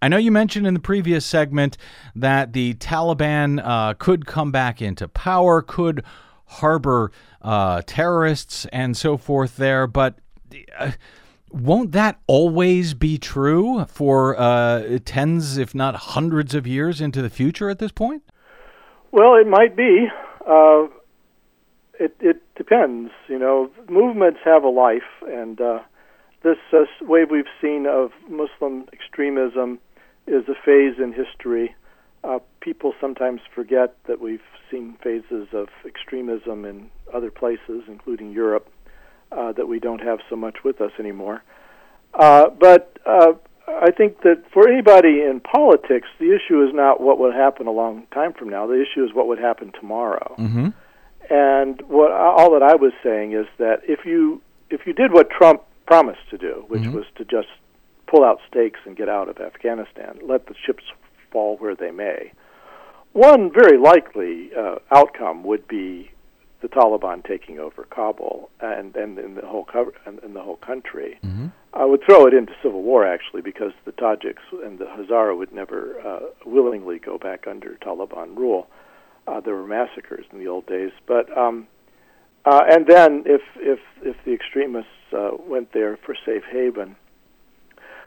[0.00, 1.76] I know you mentioned in the previous segment
[2.14, 6.02] that the Taliban uh, could come back into power, could
[6.46, 10.18] harbor uh, terrorists and so forth there, but.
[11.52, 17.28] Won't that always be true for uh, tens, if not hundreds of years into the
[17.28, 18.22] future at this point?
[19.10, 20.08] Well, it might be.
[20.48, 20.86] Uh,
[22.00, 23.10] it it depends.
[23.28, 25.80] You know, movements have a life, and uh,
[26.42, 29.78] this uh, wave we've seen of Muslim extremism
[30.26, 31.74] is a phase in history.
[32.24, 38.68] Uh, people sometimes forget that we've seen phases of extremism in other places, including Europe,
[39.36, 41.42] uh, that we don't have so much with us anymore.
[42.14, 43.32] Uh, but uh,
[43.68, 47.70] I think that for anybody in politics, the issue is not what would happen a
[47.70, 48.66] long time from now.
[48.66, 50.34] The issue is what would happen tomorrow.
[50.38, 50.68] Mm-hmm.
[51.30, 54.40] And what all that I was saying is that if you
[54.70, 56.94] if you did what Trump promised to do, which Mhm.
[56.94, 57.48] was to just
[58.06, 60.84] pull out stakes and get out of Afghanistan, let the chips
[61.30, 62.32] fall where they may,
[63.12, 66.10] one very likely uh, outcome would be
[66.62, 70.56] the Taliban taking over Kabul and and in the whole cover and in the whole
[70.56, 71.18] country.
[71.22, 71.48] Mm-hmm.
[71.74, 75.52] I would throw it into civil war actually, because the Tajiks and the Hazara would
[75.52, 78.68] never uh, willingly go back under Taliban rule.
[79.26, 81.66] Uh, there were massacres in the old days, but um,
[82.44, 86.96] uh, and then if if if the extremists uh, went there for safe haven,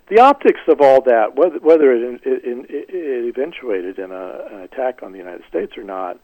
[0.07, 4.59] the optics of all that, whether whether it, it, it, it eventuated in a, an
[4.61, 6.19] attack on the United States or not,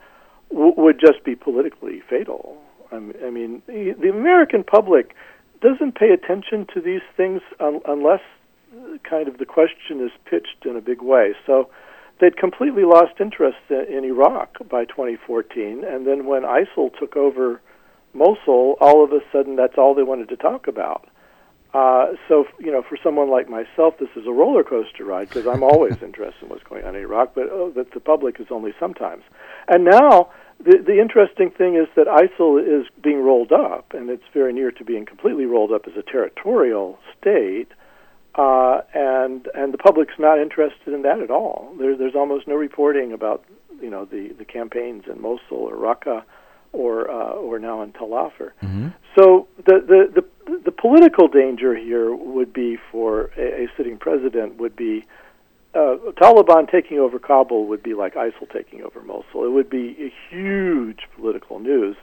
[0.52, 2.58] w- would just be politically fatal.
[2.92, 5.16] I mean, the the American public
[5.62, 8.22] doesn't pay attention to these things un- unless
[8.74, 11.34] uh, kind of the question is pitched in a big way.
[11.46, 11.70] So
[12.20, 17.62] they'd completely lost interest in, in Iraq by 2014, and then when ISIL took over
[18.14, 21.08] Mosul, all of a sudden that's all they wanted to talk about.
[21.74, 25.48] Uh, so, you know, for someone like myself, this is a roller coaster ride because
[25.48, 28.48] I'm always interested in what's going on in Iraq, but oh, that the public is
[28.52, 29.24] only sometimes.
[29.70, 30.30] And now,
[30.64, 34.72] the the interesting thing is that ISIL is being rolled up, and it's very near
[34.72, 37.70] to being completely rolled up as a territorial state.
[38.34, 41.74] Uh, and and the public's not interested in that at all.
[41.78, 43.44] There, there's almost no reporting about
[43.82, 46.24] you know the, the campaigns in Mosul or Raqqa
[46.72, 48.54] or uh, or now in Tel Afar.
[49.18, 54.58] So the, the the the political danger here would be for a, a sitting president
[54.58, 55.06] would be
[55.74, 59.46] uh, Taliban taking over Kabul would be like ISIL taking over Mosul.
[59.46, 61.96] It would be huge political news,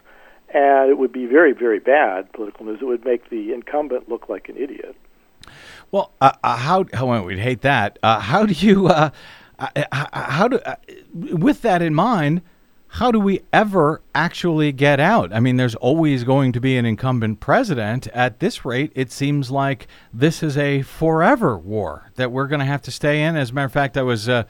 [0.53, 2.79] and it would be very very bad political news.
[2.81, 4.97] It would make the incumbent look like an idiot.
[5.91, 6.85] Well, uh, uh, how?
[6.93, 7.99] How we'd hate that.
[8.03, 8.89] Uh, how do you?
[8.89, 9.11] Uh,
[9.59, 10.61] uh, how do?
[11.13, 12.43] With that in mind,
[12.93, 15.33] how do we ever actually get out?
[15.33, 18.07] I mean, there's always going to be an incumbent president.
[18.09, 22.67] At this rate, it seems like this is a forever war that we're going to
[22.67, 23.37] have to stay in.
[23.37, 24.29] As a matter of fact, I was.
[24.29, 24.45] Uh,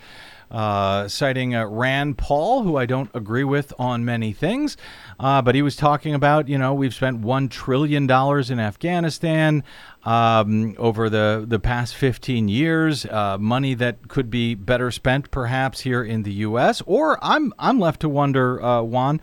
[0.51, 4.77] uh, citing uh, Rand Paul, who I don't agree with on many things,
[5.21, 9.65] uh, but he was talking about, you know, we've spent $1 trillion in Afghanistan
[10.05, 15.81] um, over the, the past 15 years, uh, money that could be better spent perhaps
[15.81, 16.83] here in the U.S.
[16.87, 19.21] Or I'm, I'm left to wonder, uh, Juan.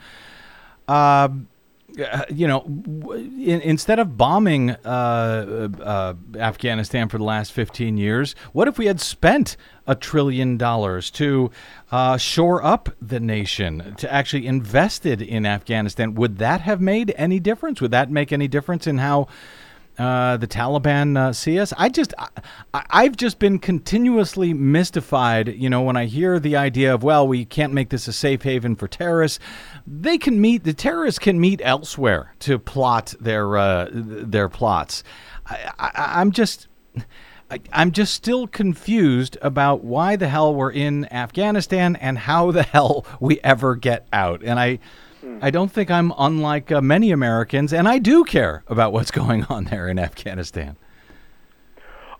[1.97, 2.63] Uh, you know,
[3.07, 8.87] in, instead of bombing uh, uh, Afghanistan for the last 15 years, what if we
[8.87, 9.55] had spent
[9.87, 11.51] a trillion dollars to
[11.91, 16.15] uh, shore up the nation, to actually invested in Afghanistan?
[16.15, 17.79] Would that have made any difference?
[17.79, 19.27] Would that make any difference in how
[19.97, 21.73] uh, the Taliban uh, see us.
[21.77, 22.27] I just, I,
[22.89, 25.47] I've just been continuously mystified.
[25.47, 28.43] You know, when I hear the idea of, well, we can't make this a safe
[28.43, 29.39] haven for terrorists.
[29.87, 30.63] They can meet.
[30.63, 35.03] The terrorists can meet elsewhere to plot their uh, their plots.
[35.47, 36.67] I, I'm just.
[37.51, 42.63] I, I'm just still confused about why the hell we're in Afghanistan and how the
[42.73, 44.41] hell we ever get out.
[44.43, 44.79] And I,
[45.41, 49.43] I don't think I'm unlike uh, many Americans, and I do care about what's going
[49.45, 50.77] on there in Afghanistan.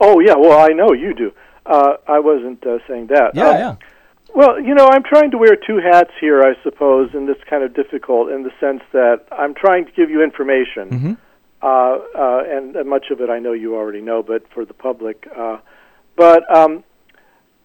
[0.02, 1.32] Oh yeah, well I know you do.
[1.66, 3.32] Uh, I wasn't uh, saying that.
[3.34, 3.76] Yeah, Uh, yeah.
[4.36, 7.64] Well, you know, I'm trying to wear two hats here, I suppose, and it's kind
[7.64, 11.14] of difficult in the sense that I'm trying to give you information, Mm-hmm.
[11.62, 14.74] uh, uh, and, and much of it I know you already know, but for the
[14.74, 15.26] public.
[15.36, 15.60] Uh,
[16.18, 16.84] but um,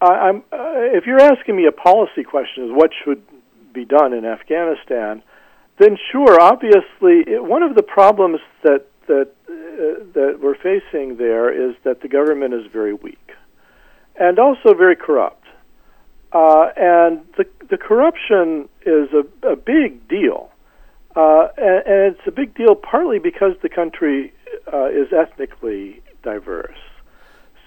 [0.01, 3.23] I, I'm, uh, if you're asking me a policy question, is what should
[3.75, 5.23] be done in Afghanistan,
[5.81, 11.51] then sure, obviously, it, one of the problems that that uh, that we're facing there
[11.51, 13.33] is that the government is very weak,
[14.15, 15.47] and also very corrupt.
[16.33, 20.51] Uh, and the the corruption is a, a big deal,
[21.17, 24.33] uh, and, and it's a big deal partly because the country
[24.73, 26.79] uh, is ethnically diverse.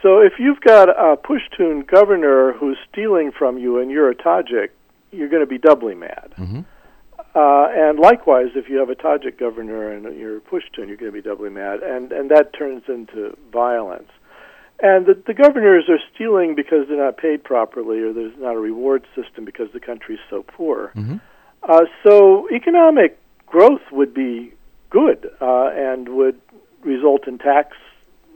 [0.03, 4.70] So if you've got a Pushtun governor who's stealing from you and you're a Tajik,
[5.11, 6.34] you're going to be doubly mad.
[7.36, 11.12] Uh, and likewise, if you have a Tajik governor and you're pushed, Pushtun, you're going
[11.12, 14.10] to be doubly mad, and and that turns into violence.
[14.82, 18.60] And the, the governors are stealing because they're not paid properly, or there's not a
[18.60, 20.92] reward system because the country's so poor.
[21.64, 23.18] Uh, so economic
[23.48, 24.54] growth would be
[24.90, 26.40] good uh, and would
[26.84, 27.78] result in tax,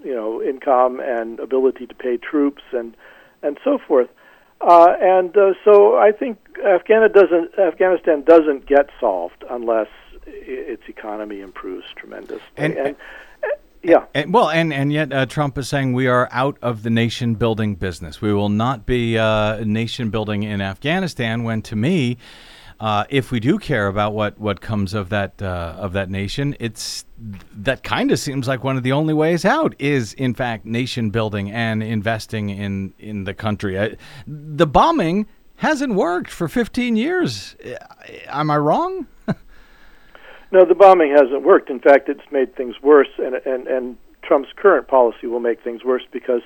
[0.03, 2.95] you know, income and ability to pay troops and
[3.43, 4.09] and so forth.
[4.59, 9.87] Uh, and uh, so I think Afghanistan doesn't Afghanistan doesn't get solved unless
[10.25, 12.41] its economy improves tremendously.
[12.57, 12.93] And- uh,
[13.83, 16.89] yeah, And, well, and and yet uh, Trump is saying we are out of the
[16.89, 18.21] nation building business.
[18.21, 21.43] We will not be uh, nation building in Afghanistan.
[21.43, 22.17] When to me,
[22.79, 26.55] uh, if we do care about what what comes of that uh, of that nation,
[26.59, 27.05] it's
[27.55, 31.09] that kind of seems like one of the only ways out is in fact nation
[31.09, 33.79] building and investing in in the country.
[33.79, 33.97] I,
[34.27, 35.25] the bombing
[35.55, 37.55] hasn't worked for 15 years.
[38.27, 39.07] Am I wrong?
[40.51, 41.71] no, the bombing hasn't worked.
[41.71, 45.83] In fact, it's made things worse, and and and Trump's current policy will make things
[45.83, 46.41] worse because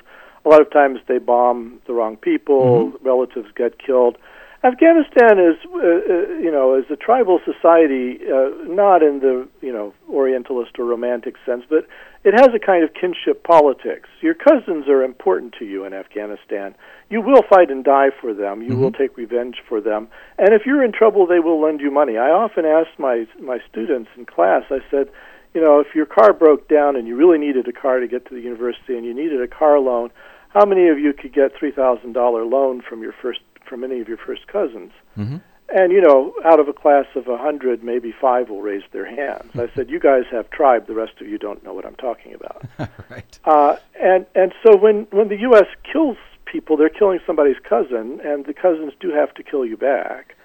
[0.46, 4.18] a lot of times they bomb the wrong people, relatives get killed,
[4.64, 9.74] Afghanistan is, uh, uh, you know, is a tribal society, uh, not in the, you
[9.74, 11.88] know, Orientalist or romantic sense, but
[12.24, 14.08] it has a kind of kinship politics.
[14.22, 16.76] Your cousins are important to you in Afghanistan.
[17.10, 18.62] You will fight and die for them.
[18.62, 20.08] You will take revenge for them.
[20.38, 22.20] And if you're in trouble, they will lend you money.
[22.20, 24.64] I often ask my my students in class.
[24.70, 25.10] I said,
[25.56, 28.28] you know, if your car broke down and you really needed a car to get
[28.28, 30.12] to the university and you needed a car loan,
[30.50, 33.40] how many of you could get three thousand dollar loan from your first
[33.72, 34.92] from any of your first cousins?
[35.18, 35.38] Mm-hmm.
[35.74, 39.06] And you know, out of a class of a hundred, maybe five will raise their
[39.06, 39.52] hands.
[39.56, 40.88] I said, "You guys have tribe.
[40.88, 42.66] The rest of you don't know what I'm talking about."
[43.10, 43.40] right.
[43.46, 45.68] Uh, and and so when when the U.S.
[45.90, 50.36] kills people, they're killing somebody's cousin, and the cousins do have to kill you back.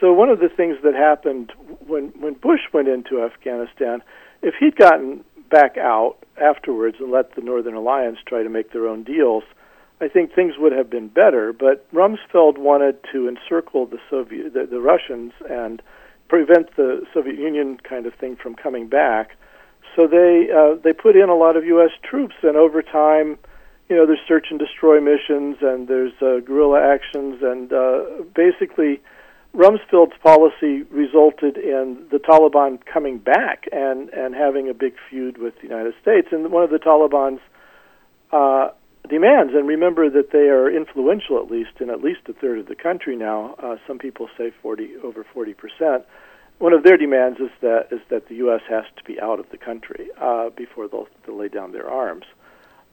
[0.00, 1.52] So one of the things that happened
[1.86, 4.02] when when Bush went into Afghanistan,
[4.42, 8.88] if he'd gotten back out afterwards and let the Northern Alliance try to make their
[8.88, 9.44] own deals,
[10.02, 11.52] I think things would have been better.
[11.52, 15.80] But Rumsfeld wanted to encircle the Soviet, the, the Russians, and
[16.28, 19.36] prevent the Soviet Union kind of thing from coming back.
[19.94, 21.90] So they uh, they put in a lot of U.S.
[22.02, 23.38] troops, and over time,
[23.88, 29.00] you know, there's search and destroy missions, and there's uh, guerrilla actions, and uh, basically,
[29.54, 35.54] Rumsfeld's policy resulted in the Taliban coming back and and having a big feud with
[35.56, 36.28] the United States.
[36.32, 37.42] And one of the Taliban's
[38.32, 38.70] uh,
[39.12, 42.66] demands, and remember that they are influential at least in at least a third of
[42.66, 43.54] the country now.
[43.62, 46.04] Uh, some people say 40 over 40 percent.
[46.58, 48.62] One of their demands is that is that the U.S.
[48.68, 52.24] has to be out of the country uh, before they'll, they'll lay down their arms.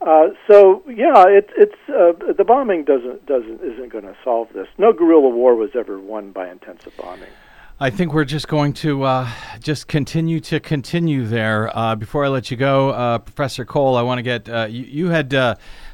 [0.02, 4.68] Uh, so yeah, it, it's uh, the bombing doesn't doesn't isn't going to solve this.
[4.78, 7.30] No guerrilla war was ever won by intensive bombing.
[7.82, 9.30] I think we're just going to uh,
[9.62, 11.72] just continue to continue there.
[11.78, 14.84] Uh, before I let you go, uh, Professor Cole, I want to get uh, you,
[14.84, 15.34] you had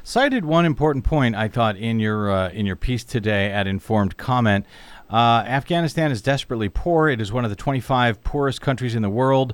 [0.06, 4.16] cited one important point I thought in your uh, in your piece today at Informed
[4.16, 4.64] Comment.
[5.10, 7.08] Uh, Afghanistan is desperately poor.
[7.08, 9.52] It is one of the 25 poorest countries in the world.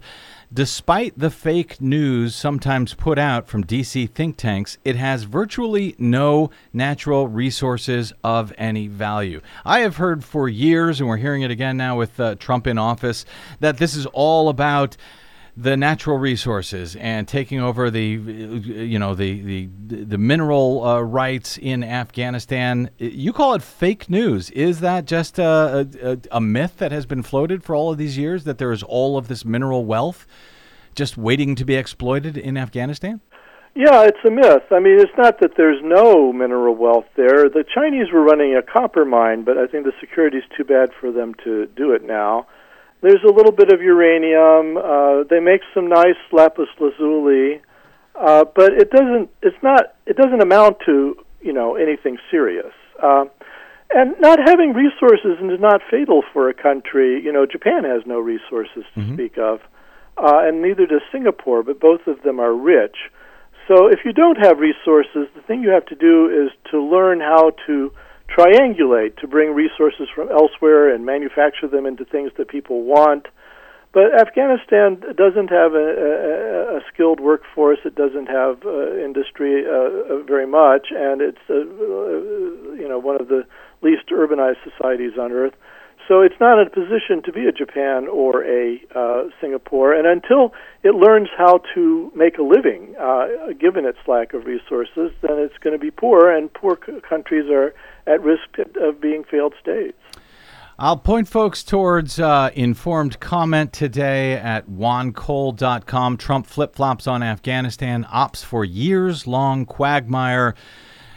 [0.52, 6.50] Despite the fake news sometimes put out from DC think tanks, it has virtually no
[6.74, 9.40] natural resources of any value.
[9.64, 12.76] I have heard for years, and we're hearing it again now with uh, Trump in
[12.76, 13.24] office,
[13.60, 14.98] that this is all about
[15.56, 21.58] the natural resources and taking over the you know the the the mineral uh, rights
[21.58, 22.88] in Afghanistan.
[22.98, 24.50] You call it fake news.
[24.50, 28.16] Is that just a, a, a myth that has been floated for all of these
[28.16, 30.26] years that there is all of this mineral wealth
[30.94, 33.20] just waiting to be exploited in Afghanistan?
[33.74, 34.64] Yeah, it's a myth.
[34.70, 37.48] I mean, it's not that there's no mineral wealth there.
[37.48, 41.10] The Chinese were running a copper mine, but I think the security's too bad for
[41.10, 42.46] them to do it now.
[43.02, 44.76] There's a little bit of uranium.
[44.76, 47.60] Uh, they make some nice lapis lazuli,
[48.14, 49.28] uh, but it doesn't.
[49.42, 49.96] It's not.
[50.06, 52.72] It doesn't amount to you know anything serious.
[53.02, 53.24] Uh,
[53.94, 57.20] and not having resources is not fatal for a country.
[57.20, 59.60] You know, Japan has no resources to speak of,
[60.16, 61.64] uh, and neither does Singapore.
[61.64, 62.96] But both of them are rich.
[63.66, 67.20] So if you don't have resources, the thing you have to do is to learn
[67.20, 67.92] how to
[68.36, 73.26] triangulate to bring resources from elsewhere and manufacture them into things that people want.
[73.92, 77.78] But Afghanistan doesn't have a, a, a skilled workforce.
[77.84, 82.98] It doesn't have uh, industry uh, uh, very much, and it's uh, uh, you know
[82.98, 83.44] one of the
[83.82, 85.52] least urbanized societies on earth.
[86.08, 89.94] So it's not in a position to be a Japan or a uh, Singapore.
[89.94, 90.52] And until
[90.82, 95.56] it learns how to make a living, uh, given its lack of resources, then it's
[95.58, 97.72] going to be poor, and poor c- countries are
[98.06, 99.98] at risk of being failed states.
[100.78, 106.16] I'll point folks towards uh, informed comment today at juancole.com.
[106.16, 110.54] Trump flip flops on Afghanistan, ops for years long quagmire,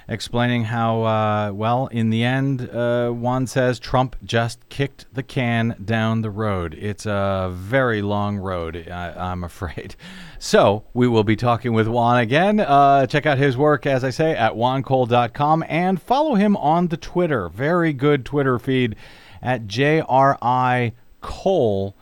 [0.07, 5.75] explaining how, uh, well, in the end, uh, Juan says Trump just kicked the can
[5.83, 6.75] down the road.
[6.75, 9.95] It's a very long road, I, I'm afraid.
[10.37, 12.59] So we will be talking with Juan again.
[12.59, 16.97] Uh, check out his work, as I say, at juancole.com and follow him on the
[16.97, 17.49] Twitter.
[17.49, 18.95] Very good Twitter feed
[19.41, 20.91] at JRI
[21.21, 21.95] Cole.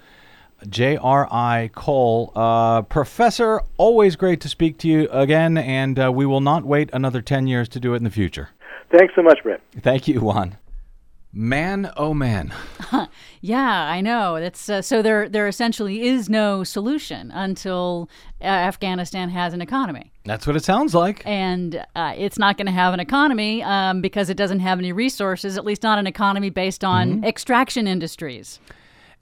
[0.70, 1.70] J.R.I.
[1.74, 2.32] Cole.
[2.36, 6.90] Uh, Professor, always great to speak to you again, and uh, we will not wait
[6.94, 8.50] another 10 years to do it in the future.
[8.98, 9.62] Thanks so much, Brent.
[9.82, 10.58] Thank you, Juan.
[11.36, 12.54] Man, oh man.
[13.46, 14.40] Yeah, I know.
[14.40, 15.02] That's uh, so.
[15.02, 18.10] There, there essentially is no solution until
[18.40, 21.24] uh, Afghanistan has an economy, That's what it sounds like.
[21.26, 24.94] and uh, it's not going to have an economy um, because it doesn't have any
[24.94, 25.58] resources.
[25.58, 28.62] At least not an economy based on extraction industries.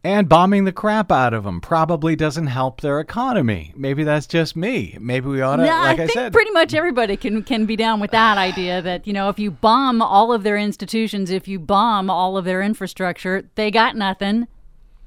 [0.03, 3.71] And bombing the crap out of them probably doesn't help their economy.
[3.75, 4.97] Maybe that's just me.
[4.99, 7.67] Maybe we ought to, Yeah, like I I, think said, pretty much everybody can can
[7.67, 11.29] be down with that idea that you know if you bomb all of their institutions,
[11.29, 14.47] if you bomb all of their infrastructure, they got nothing.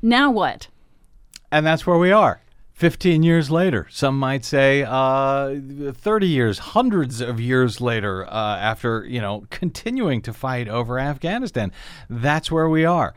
[0.01, 0.69] Now what?
[1.51, 2.41] and that's where we are.
[2.73, 5.55] 15 years later, some might say uh,
[5.93, 11.71] 30 years, hundreds of years later, uh, after, you know, continuing to fight over Afghanistan.
[12.11, 13.15] That's where we are.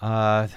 [0.00, 0.48] Uh,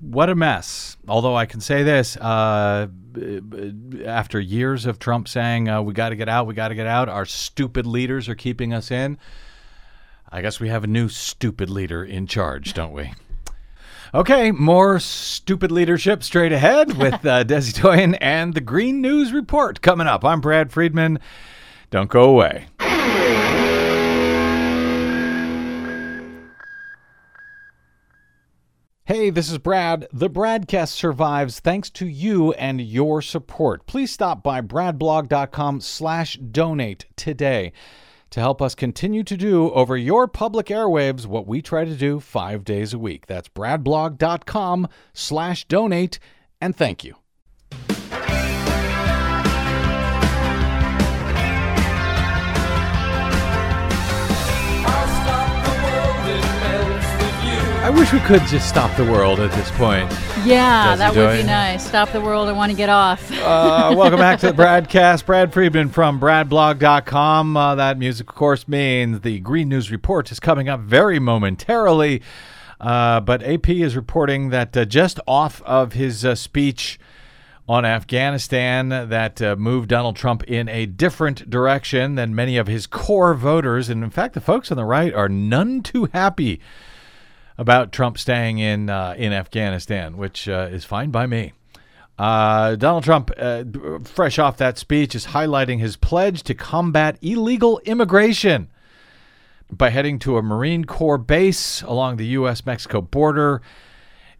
[0.00, 0.96] what a mess.
[1.06, 6.10] Although I can say this uh, b- after years of Trump saying, uh, we got
[6.10, 9.18] to get out, we got to get out, our stupid leaders are keeping us in.
[10.30, 13.12] I guess we have a new stupid leader in charge, don't we?
[14.12, 19.80] Okay, more stupid leadership straight ahead with uh, Desi Doyen and the Green News Report
[19.80, 20.24] coming up.
[20.24, 21.18] I'm Brad Friedman.
[21.90, 22.66] Don't go away.
[29.06, 30.08] Hey, this is Brad.
[30.14, 33.86] The Bradcast survives thanks to you and your support.
[33.86, 37.74] Please stop by bradblog.com slash donate today
[38.30, 42.18] to help us continue to do over your public airwaves what we try to do
[42.18, 43.26] five days a week.
[43.26, 46.18] That's bradblog.com slash donate,
[46.58, 47.16] and thank you.
[57.84, 60.10] I wish we could just stop the world at this point.
[60.46, 61.86] Yeah, that would be nice.
[61.86, 62.48] Stop the world.
[62.48, 63.30] I want to get off.
[63.30, 65.26] Uh, welcome back to the BradCast.
[65.26, 67.58] Brad Friedman from BradBlog.com.
[67.58, 72.22] Uh, that music, of course, means the Green News Report is coming up very momentarily.
[72.80, 76.98] Uh, but AP is reporting that uh, just off of his uh, speech
[77.68, 82.86] on Afghanistan, that uh, moved Donald Trump in a different direction than many of his
[82.86, 83.90] core voters.
[83.90, 86.62] And in fact, the folks on the right are none too happy
[87.56, 91.52] about Trump staying in uh, in Afghanistan, which uh, is fine by me.
[92.18, 93.64] Uh, Donald Trump, uh,
[94.04, 98.68] fresh off that speech, is highlighting his pledge to combat illegal immigration
[99.70, 102.64] by heading to a Marine Corps base along the U.S.
[102.64, 103.62] Mexico border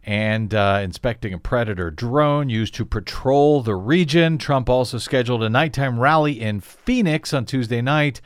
[0.05, 4.37] and uh, inspecting a Predator drone used to patrol the region.
[4.37, 8.21] Trump also scheduled a nighttime rally in Phoenix on Tuesday night,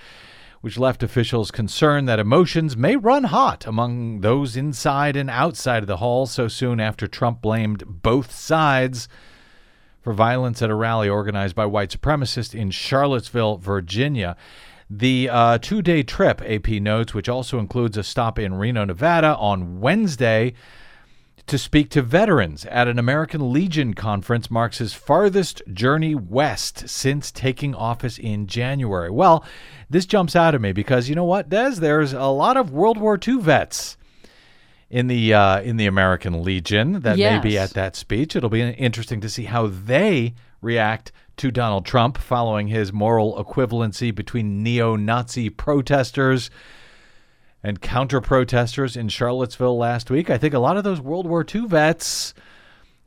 [0.62, 5.88] which left officials concerned that emotions may run hot among those inside and outside of
[5.88, 9.08] the hall so soon after Trump blamed both sides
[10.02, 14.36] for violence at a rally organized by white supremacists in Charlottesville, Virginia.
[14.90, 19.36] The uh, two day trip, AP notes, which also includes a stop in Reno, Nevada
[19.38, 20.54] on Wednesday
[21.50, 27.32] to speak to veterans at an American Legion conference, marks his farthest journey west since
[27.32, 29.10] taking office in January.
[29.10, 29.44] Well,
[29.90, 31.72] this jumps out at me because you know what, Des?
[31.72, 33.98] There's a lot of World War II vets
[34.92, 38.36] in the uh, in the American Legion that may be at that speech.
[38.36, 44.14] It'll be interesting to see how they react to Donald Trump following his moral equivalency
[44.14, 46.52] between neo-Nazi protesters
[47.64, 50.30] and counter-protesters in Charlottesville last week.
[50.30, 52.34] I think a lot of those World War II vets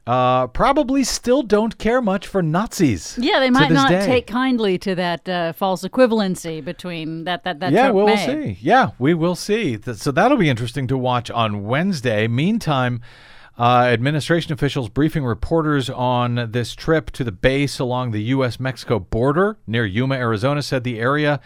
[0.07, 3.17] uh, probably still don't care much for Nazis.
[3.21, 4.05] Yeah, they might not day.
[4.05, 8.17] take kindly to that uh, false equivalency between that that that yeah, Trump well, we'll
[8.17, 8.57] made.
[8.57, 8.59] see.
[8.61, 9.79] Yeah, we will see.
[9.81, 12.27] So that'll be interesting to watch on Wednesday.
[12.27, 13.01] Meantime,
[13.57, 18.59] uh, administration officials briefing reporters on this trip to the base along the U.S.
[18.59, 21.41] Mexico border near Yuma, Arizona, said the area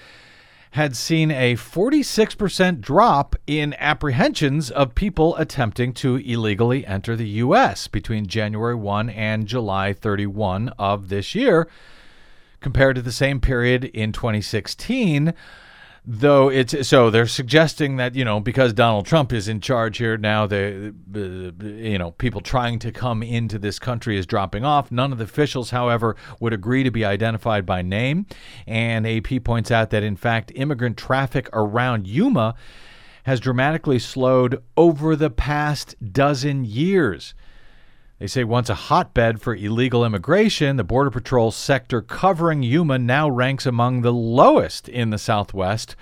[0.72, 7.88] had seen a 46% drop in apprehensions of people attempting to illegally enter the U.S.
[7.88, 11.68] between January 1 and July 31 of this year
[12.60, 15.32] compared to the same period in 2016
[16.07, 20.16] though it's so they're suggesting that you know because Donald Trump is in charge here
[20.16, 24.92] now the uh, you know people trying to come into this country is dropping off.
[24.92, 28.26] None of the officials however would agree to be identified by name.
[28.66, 32.54] And AP points out that in fact immigrant traffic around Yuma
[33.24, 37.34] has dramatically slowed over the past dozen years
[38.18, 43.28] they say once a hotbed for illegal immigration, the Border Patrol sector covering Yuma now
[43.28, 45.94] ranks among the lowest in the Southwest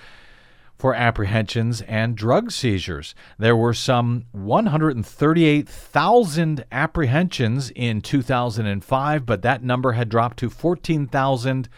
[0.77, 3.15] for apprehensions and drug seizures.
[3.37, 11.69] There were some 138,000 apprehensions in 2005, but that number had dropped to 14,000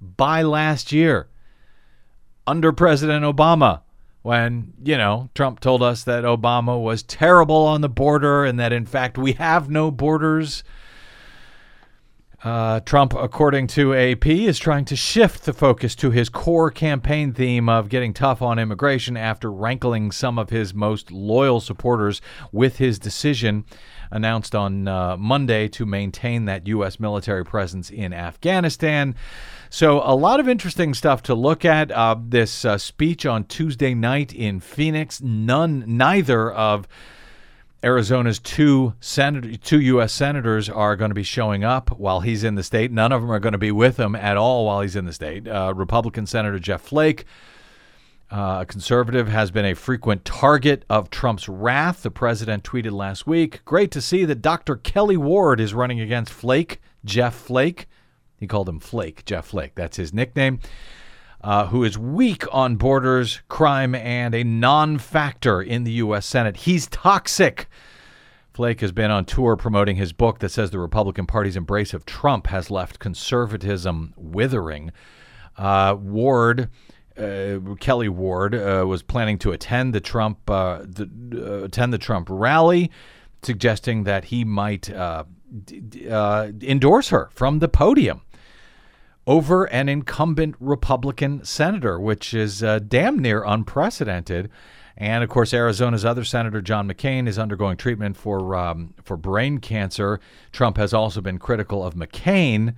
[0.00, 1.28] by last year
[2.46, 3.80] under President Obama
[4.26, 8.72] when, you know, Trump told us that Obama was terrible on the border and that,
[8.72, 10.64] in fact, we have no borders.
[12.42, 17.32] Uh, Trump, according to AP, is trying to shift the focus to his core campaign
[17.32, 22.20] theme of getting tough on immigration after rankling some of his most loyal supporters
[22.50, 23.64] with his decision
[24.10, 26.98] announced on uh, Monday to maintain that U.S.
[27.00, 29.14] military presence in Afghanistan.
[29.70, 31.90] So, a lot of interesting stuff to look at.
[31.90, 36.86] Uh, this uh, speech on Tuesday night in Phoenix, none, neither of
[37.82, 40.12] Arizona's two senator, two U.S.
[40.12, 42.90] senators are going to be showing up while he's in the state.
[42.90, 45.12] None of them are going to be with him at all while he's in the
[45.12, 45.46] state.
[45.46, 47.26] Uh, Republican Senator Jeff Flake,
[48.30, 52.02] uh, a conservative, has been a frequent target of Trump's wrath.
[52.02, 54.76] The president tweeted last week, "Great to see that Dr.
[54.76, 57.88] Kelly Ward is running against Flake, Jeff Flake."
[58.38, 59.74] He called him Flake, Jeff Flake.
[59.74, 60.60] That's his nickname.
[61.40, 66.26] Uh, who is weak on borders, crime, and a non factor in the U.S.
[66.26, 66.56] Senate.
[66.58, 67.68] He's toxic.
[68.52, 72.06] Flake has been on tour promoting his book that says the Republican Party's embrace of
[72.06, 74.92] Trump has left conservatism withering.
[75.58, 76.70] Uh, Ward,
[77.18, 81.98] uh, Kelly Ward, uh, was planning to attend the Trump uh, the, uh, attend the
[81.98, 82.90] Trump rally,
[83.42, 85.24] suggesting that he might uh,
[85.64, 88.22] d- endorse her from the podium
[89.26, 94.50] over an incumbent Republican senator, which is damn near unprecedented.
[94.98, 99.58] And of course, Arizona's other senator, John McCain, is undergoing treatment for um, for brain
[99.58, 100.20] cancer.
[100.52, 102.74] Trump has also been critical of McCain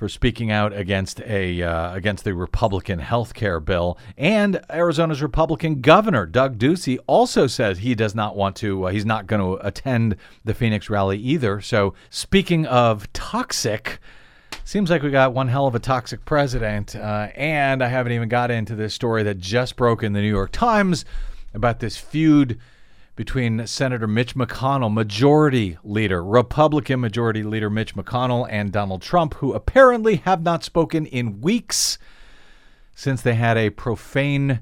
[0.00, 3.98] for speaking out against a uh, against the Republican health care bill.
[4.16, 8.86] And Arizona's Republican governor, Doug Ducey, also says he does not want to.
[8.86, 11.60] Uh, he's not going to attend the Phoenix rally either.
[11.60, 13.98] So, speaking of toxic.
[14.64, 16.96] Seems like we got one hell of a toxic president.
[16.96, 20.28] Uh, and I haven't even got into this story that just broke in the New
[20.28, 21.04] York Times
[21.54, 22.58] about this feud
[23.16, 29.52] between Senator Mitch McConnell, Majority Leader, Republican Majority Leader Mitch McConnell, and Donald Trump, who
[29.52, 31.98] apparently have not spoken in weeks
[32.94, 34.60] since they had a profane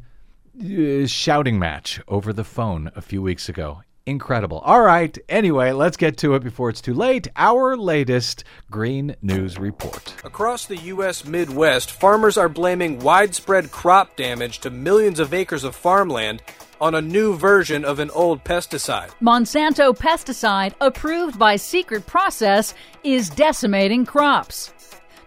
[0.60, 3.82] uh, shouting match over the phone a few weeks ago.
[4.08, 4.60] Incredible.
[4.60, 5.18] All right.
[5.28, 7.28] Anyway, let's get to it before it's too late.
[7.36, 10.14] Our latest Green News Report.
[10.24, 11.26] Across the U.S.
[11.26, 16.42] Midwest, farmers are blaming widespread crop damage to millions of acres of farmland
[16.80, 19.10] on a new version of an old pesticide.
[19.20, 22.72] Monsanto pesticide, approved by secret process,
[23.04, 24.72] is decimating crops.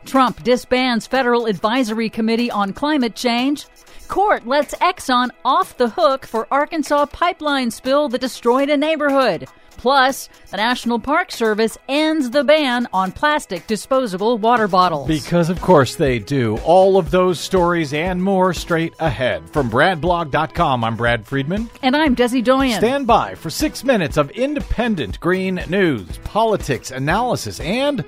[0.06, 3.68] Trump disbands Federal Advisory Committee on Climate Change.
[4.12, 9.48] Court lets Exxon off the hook for Arkansas pipeline spill that destroyed a neighborhood.
[9.78, 15.08] Plus, the National Park Service ends the ban on plastic disposable water bottles.
[15.08, 16.58] Because, of course, they do.
[16.66, 19.50] All of those stories and more straight ahead.
[19.50, 21.70] From BradBlog.com, I'm Brad Friedman.
[21.82, 22.80] and I'm Desi Doyen.
[22.80, 28.04] Stand by for six minutes of independent green news, politics, analysis, and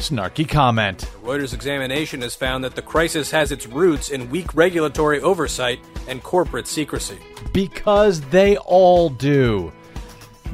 [0.00, 1.08] snarky comment.
[1.22, 5.78] Reuters examination has found that the crisis has its roots in weak regulatory oversight
[6.08, 7.18] and corporate secrecy.
[7.52, 9.72] Because they all do.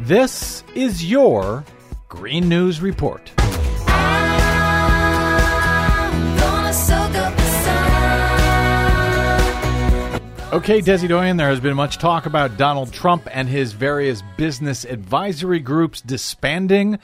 [0.01, 1.65] This is your
[2.09, 3.33] Green News Report.
[10.53, 14.85] Okay, Desi Doyen, there has been much talk about Donald Trump and his various business
[14.85, 16.99] advisory groups disbanding.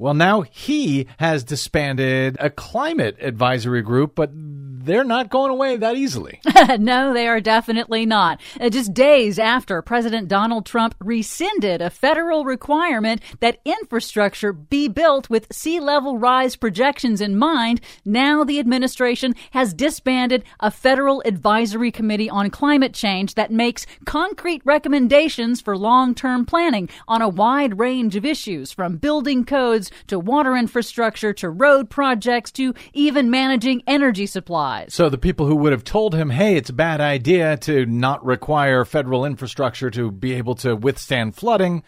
[0.00, 5.96] Well, now he has disbanded a climate advisory group, but they're not going away that
[5.96, 6.40] easily.
[6.78, 8.40] no, they are definitely not.
[8.58, 15.28] Uh, just days after President Donald Trump rescinded a federal requirement that infrastructure be built
[15.28, 21.90] with sea level rise projections in mind, now the administration has disbanded a federal advisory
[21.90, 27.78] committee on climate change that makes concrete recommendations for long term planning on a wide
[27.78, 33.82] range of issues from building codes to water infrastructure to road projects to even managing
[33.86, 34.94] energy supplies.
[34.94, 38.24] So the people who would have told him, hey, it's a bad idea to not
[38.24, 41.82] require federal infrastructure to be able to withstand flooding,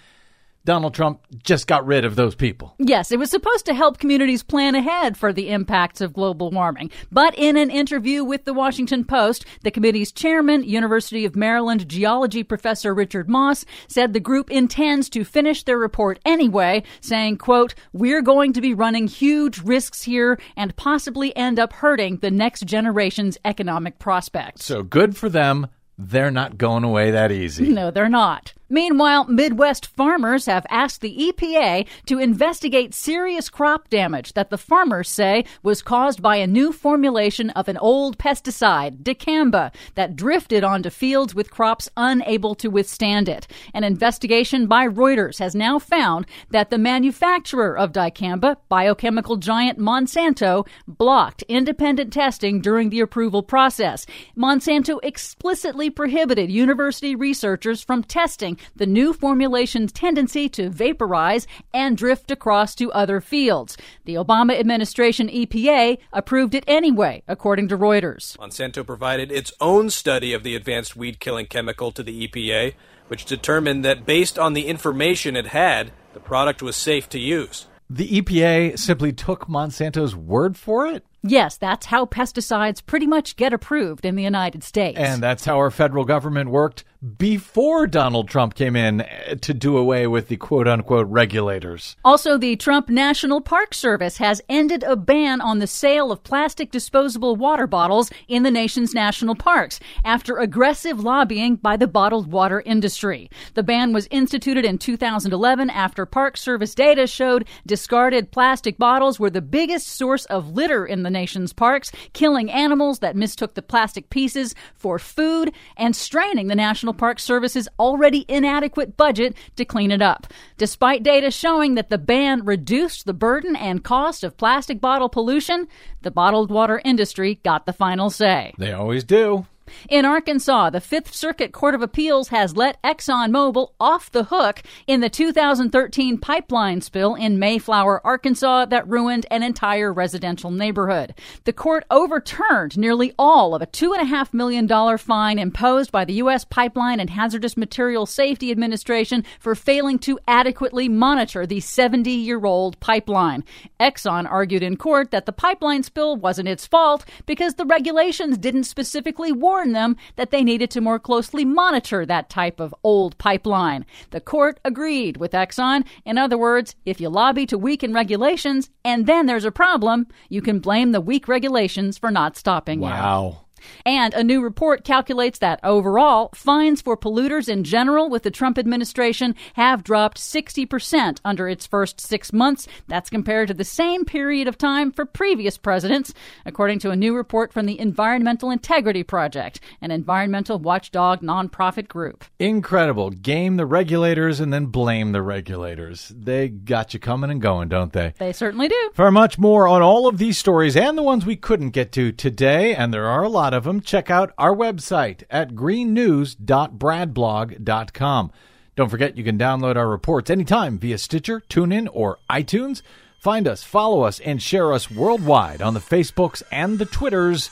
[0.64, 2.74] Donald Trump just got rid of those people.
[2.78, 6.90] Yes, it was supposed to help communities plan ahead for the impacts of global warming.
[7.10, 12.44] But in an interview with the Washington Post, the committee's chairman, University of Maryland geology
[12.44, 18.22] professor Richard Moss, said the group intends to finish their report anyway, saying, quote, "We're
[18.22, 23.36] going to be running huge risks here and possibly end up hurting the next generation's
[23.44, 25.66] economic prospects." So good for them.
[25.98, 27.68] They're not going away that easy.
[27.68, 28.54] No, they're not.
[28.72, 35.10] Meanwhile, Midwest farmers have asked the EPA to investigate serious crop damage that the farmers
[35.10, 40.88] say was caused by a new formulation of an old pesticide, dicamba, that drifted onto
[40.88, 43.46] fields with crops unable to withstand it.
[43.74, 50.66] An investigation by Reuters has now found that the manufacturer of dicamba, biochemical giant Monsanto,
[50.88, 54.06] blocked independent testing during the approval process.
[54.34, 62.30] Monsanto explicitly prohibited university researchers from testing the new formulation's tendency to vaporize and drift
[62.30, 63.76] across to other fields.
[64.04, 68.36] The Obama administration EPA approved it anyway, according to Reuters.
[68.38, 72.74] Monsanto provided its own study of the advanced weed killing chemical to the EPA,
[73.08, 77.66] which determined that based on the information it had, the product was safe to use.
[77.88, 81.04] The EPA simply took Monsanto's word for it?
[81.22, 84.98] Yes, that's how pesticides pretty much get approved in the United States.
[84.98, 86.84] And that's how our federal government worked
[87.18, 91.96] before Donald Trump came in eh, to do away with the quote unquote regulators.
[92.04, 96.70] Also, the Trump National Park Service has ended a ban on the sale of plastic
[96.70, 102.60] disposable water bottles in the nation's national parks after aggressive lobbying by the bottled water
[102.60, 103.28] industry.
[103.54, 109.30] The ban was instituted in 2011 after Park Service data showed discarded plastic bottles were
[109.30, 114.10] the biggest source of litter in the nation's parks, killing animals that mistook the plastic
[114.10, 120.02] pieces for food and straining the National Park Service's already inadequate budget to clean it
[120.02, 120.26] up.
[120.58, 125.68] Despite data showing that the ban reduced the burden and cost of plastic bottle pollution,
[126.02, 128.54] the bottled water industry got the final say.
[128.58, 129.46] They always do.
[129.88, 135.00] In Arkansas, the Fifth Circuit Court of Appeals has let ExxonMobil off the hook in
[135.00, 141.14] the 2013 pipeline spill in Mayflower, Arkansas, that ruined an entire residential neighborhood.
[141.44, 144.68] The court overturned nearly all of a $2.5 million
[144.98, 146.44] fine imposed by the U.S.
[146.44, 152.78] Pipeline and Hazardous Materials Safety Administration for failing to adequately monitor the 70 year old
[152.80, 153.44] pipeline.
[153.80, 158.64] Exxon argued in court that the pipeline spill wasn't its fault because the regulations didn't
[158.64, 163.86] specifically warn them that they needed to more closely monitor that type of old pipeline.
[164.10, 165.86] The court agreed with Exxon.
[166.04, 170.42] In other words, if you lobby to weaken regulations and then there's a problem, you
[170.42, 172.86] can blame the weak regulations for not stopping you.
[172.86, 173.42] Wow.
[173.84, 178.58] And a new report calculates that overall, fines for polluters in general with the Trump
[178.58, 182.66] administration have dropped 60% under its first six months.
[182.88, 186.12] That's compared to the same period of time for previous presidents,
[186.44, 192.24] according to a new report from the Environmental Integrity Project, an environmental watchdog nonprofit group.
[192.38, 193.10] Incredible.
[193.10, 196.12] Game the regulators and then blame the regulators.
[196.14, 198.14] They got you coming and going, don't they?
[198.18, 198.90] They certainly do.
[198.94, 202.12] For much more on all of these stories and the ones we couldn't get to
[202.12, 208.32] today, and there are a lot of them, check out our website at greennews.bradblog.com.
[208.74, 212.80] Don't forget you can download our reports anytime via Stitcher, TuneIn, or iTunes.
[213.18, 217.50] Find us, follow us, and share us worldwide on the Facebooks and the Twitters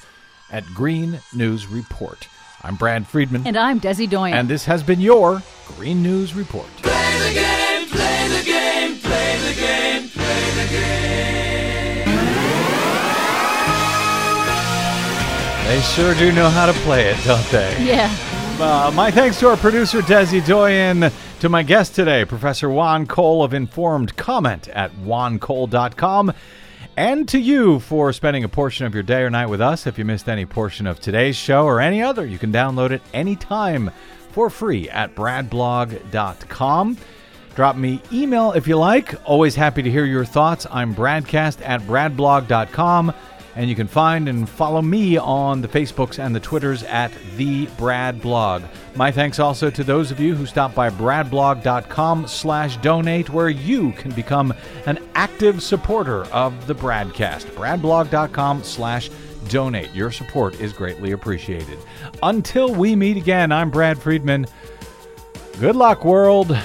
[0.51, 2.26] at Green News Report.
[2.62, 4.32] I'm Brad Friedman, And I'm Desi Doyen.
[4.34, 5.42] and this has been your
[5.76, 6.66] Green News Report.
[6.78, 11.10] Play the game, play the game, play the game, play the game.
[15.71, 17.85] They sure do know how to play it, don't they?
[17.85, 18.12] yeah.
[18.59, 23.45] Uh, my thanks to our producer, Desi Doyen, to my guest today, Professor Juan Cole
[23.45, 26.33] of Informed Comment at juancole.com,
[26.97, 29.87] and to you for spending a portion of your day or night with us.
[29.87, 33.03] If you missed any portion of today's show or any other, you can download it
[33.14, 33.93] anytime
[34.33, 36.97] for free at bradblog.com.
[37.55, 39.14] Drop me email if you like.
[39.25, 40.66] Always happy to hear your thoughts.
[40.68, 43.14] I'm bradcast at bradblog.com.
[43.61, 47.67] And you can find and follow me on the Facebooks and the Twitters at the
[47.77, 48.63] Brad Blog.
[48.97, 53.93] My thanks also to those of you who stopped by bradblog.com slash donate, where you
[53.93, 54.55] can become
[54.87, 57.51] an active supporter of the Bradcast.
[57.51, 59.11] bradblog.com slash
[59.51, 59.93] donate.
[59.93, 61.79] Your support is greatly appreciated.
[62.23, 64.47] Until we meet again, I'm Brad Friedman.
[65.59, 66.59] Good luck, world,